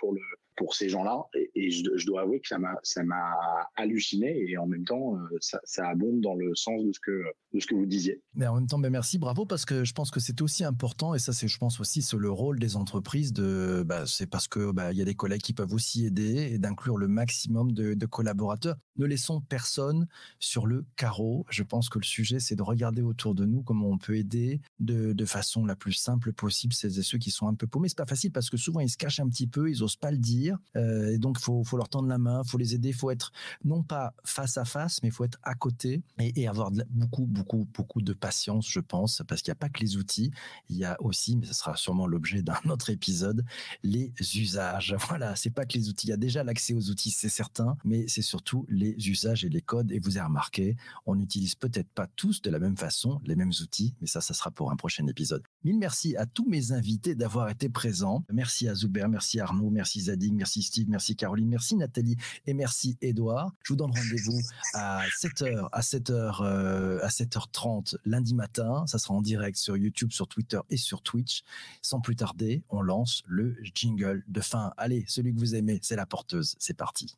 pour 0.57 0.75
ces 0.75 0.88
gens-là. 0.88 1.22
Je, 1.70 2.07
dois 2.07 2.22
avouer 2.22 2.40
que 2.40 2.48
ça 2.48 2.59
m'a 2.59 2.75
ça 2.83 3.03
m'a 3.05 3.33
halluciné 3.77 4.44
et 4.48 4.57
en 4.57 4.66
même 4.66 4.85
temps 4.85 5.16
euh, 5.16 5.38
ça, 5.40 5.88
abonde 5.88 6.20
dans 6.20 6.35
le 6.35 6.55
sens 6.55 6.85
de 6.85 6.92
ce 6.92 7.01
que 7.01 7.22
de 7.53 7.61
ce 7.61 7.66
que 7.66 7.75
vous 7.75 7.87
disiez. 7.87 8.20
Mais 8.35 8.46
en 8.46 8.55
même 8.55 8.66
temps, 8.66 8.79
ben 8.79 8.90
merci, 8.90 9.18
bravo 9.18 9.44
parce 9.44 9.64
que 9.64 9.85
je 9.85 9.92
pense 9.92 10.11
que 10.11 10.20
c'est 10.20 10.40
aussi 10.40 10.64
important 10.64 11.14
et 11.14 11.18
ça 11.18 11.33
c'est 11.33 11.48
je 11.48 11.59
pense 11.59 11.81
aussi 11.81 12.03
c'est 12.03 12.16
le 12.16 12.31
rôle 12.31 12.59
des 12.59 12.77
entreprises 12.77 13.33
de 13.33 13.83
bah, 13.87 14.05
c'est 14.07 14.27
parce 14.27 14.48
que 14.48 14.72
bah, 14.72 14.92
il 14.92 14.98
y 14.98 15.03
a 15.03 15.05
des 15.05 15.14
collègues 15.14 15.42
qui 15.42 15.53
peuvent 15.53 15.72
aussi 15.72 16.07
aider 16.07 16.51
et 16.53 16.59
d'inclure 16.59 16.96
le 16.96 17.09
maximum 17.09 17.72
de, 17.72 18.07
collaborateurs. 18.07 18.77
Ne 18.96 19.07
laissons 19.07 19.40
personne 19.40 20.07
sur 20.38 20.66
le 20.66 20.85
carreau. 20.96 21.46
Je 21.48 21.62
pense 21.62 21.88
que 21.88 21.98
le 21.98 22.05
sujet 22.05 22.40
c'est 22.40 22.57
de 22.57 22.62
regarder 22.62 23.03
autour 23.03 23.35
de 23.35 23.44
nous 23.44 23.62
comment 23.62 23.88
on 23.88 23.98
peut 23.98 24.16
aider 24.16 24.61
de, 24.81 25.12
de 25.12 25.25
façon 25.25 25.64
la 25.64 25.77
plus 25.77 25.92
simple 25.92 26.33
possible 26.33 26.75
celles 26.75 26.98
et 26.98 27.03
ceux 27.03 27.18
qui 27.18 27.31
sont 27.31 27.46
un 27.46 27.55
peu 27.55 27.66
paumés. 27.66 27.88
C'est 27.88 27.96
pas 27.96 28.07
facile 28.07 28.33
parce 28.33 28.51
que 28.51 28.57
souvent 28.57 28.81
ils 28.81 28.90
se 28.90 28.96
cachent 28.96 29.20
un 29.20 29.29
petit 29.29 29.46
peu, 29.46 29.70
ils 29.70 29.83
osent 29.83 29.96
pas 29.96 30.11
le 30.11 30.18
dire. 30.18 30.59
Euh, 30.77 31.12
et 31.12 31.18
donc, 31.18 31.38
faut, 31.38 31.51
faut 31.64 31.76
leur 31.76 31.88
tendre 31.88 32.08
la 32.08 32.18
main, 32.18 32.42
faut 32.44 32.58
les 32.58 32.74
aider, 32.74 32.92
faut 32.92 33.10
être 33.10 33.32
non 33.64 33.82
pas 33.82 34.14
face 34.24 34.56
à 34.58 34.64
face, 34.64 35.02
mais 35.02 35.10
faut 35.10 35.24
être 35.24 35.38
à 35.42 35.54
côté 35.54 36.02
et, 36.18 36.48
avoir 36.48 36.70
beaucoup, 36.90 37.26
beaucoup, 37.26 37.68
beaucoup 37.74 38.02
de 38.02 38.12
patience, 38.12 38.68
je 38.68 38.80
pense, 38.80 39.22
parce 39.26 39.42
qu'il 39.42 39.50
n'y 39.50 39.56
a 39.56 39.60
pas 39.60 39.68
que 39.68 39.80
les 39.80 39.96
outils, 39.96 40.30
il 40.68 40.76
y 40.76 40.84
a 40.84 41.00
aussi, 41.00 41.36
mais 41.36 41.46
ce 41.46 41.54
sera 41.54 41.76
sûrement 41.76 42.06
l'objet 42.06 42.42
d'un 42.42 42.58
autre 42.68 42.90
épisode, 42.90 43.44
les 43.82 44.12
usages. 44.36 44.96
Voilà, 45.12 45.36
c'est 45.36 45.50
pas 45.50 45.66
que 45.66 45.76
les 45.76 45.90
outils. 45.90 46.06
Il 46.06 46.10
y 46.10 46.14
a 46.14 46.16
déjà 46.16 46.42
l'accès 46.42 46.72
aux 46.72 46.88
outils, 46.88 47.10
c'est 47.10 47.28
certain, 47.28 47.76
mais 47.84 48.06
c'est 48.08 48.22
surtout 48.22 48.64
les 48.68 48.94
usages 49.10 49.44
et 49.44 49.50
les 49.50 49.60
codes. 49.60 49.92
Et 49.92 49.98
vous 49.98 50.16
avez 50.16 50.26
remarqué, 50.26 50.76
on 51.04 51.16
n'utilise 51.16 51.54
peut-être 51.54 51.90
pas 51.90 52.06
tous 52.16 52.40
de 52.40 52.50
la 52.50 52.58
même 52.58 52.76
façon 52.76 53.20
les 53.24 53.36
mêmes 53.36 53.52
outils, 53.60 53.94
mais 54.00 54.06
ça, 54.06 54.20
ça 54.20 54.32
sera 54.32 54.50
pour 54.50 54.70
un 54.70 54.76
prochain 54.76 55.06
épisode. 55.06 55.42
Mille 55.64 55.78
merci 55.78 56.16
à 56.16 56.24
tous 56.24 56.48
mes 56.48 56.72
invités 56.72 57.14
d'avoir 57.14 57.50
été 57.50 57.68
présents. 57.68 58.24
Merci 58.32 58.68
à 58.68 58.74
Zuber, 58.74 59.06
merci 59.08 59.40
Arnaud, 59.40 59.70
merci 59.70 60.02
Zadig, 60.02 60.32
merci 60.32 60.62
Steve, 60.62 60.88
merci 60.88 61.16
Merci 61.46 61.76
Nathalie 61.76 62.16
et 62.46 62.55
merci 62.55 62.96
Edouard. 63.00 63.52
Je 63.62 63.72
vous 63.72 63.76
donne 63.76 63.90
rendez-vous 63.90 64.40
à 64.74 65.02
7h, 65.20 65.68
à 65.72 65.81
7h, 65.81 66.42
euh, 66.42 66.98
à 67.02 67.09
7h30 67.09 67.96
lundi 68.05 68.35
matin. 68.35 68.85
Ça 68.87 68.98
sera 68.98 69.14
en 69.14 69.22
direct 69.22 69.57
sur 69.57 69.76
YouTube, 69.76 70.12
sur 70.12 70.28
Twitter 70.28 70.61
et 70.70 70.76
sur 70.76 71.02
Twitch. 71.02 71.42
Sans 71.83 72.00
plus 72.00 72.16
tarder, 72.16 72.62
on 72.68 72.83
lance 72.83 73.22
le 73.26 73.57
jingle 73.74 74.24
de 74.28 74.40
fin. 74.40 74.72
Allez, 74.76 75.05
celui 75.09 75.35
que 75.35 75.38
vous 75.38 75.55
aimez, 75.55 75.78
c'est 75.83 75.96
la 75.96 76.07
porteuse. 76.07 76.57
C'est 76.59 76.76
parti. 76.76 77.14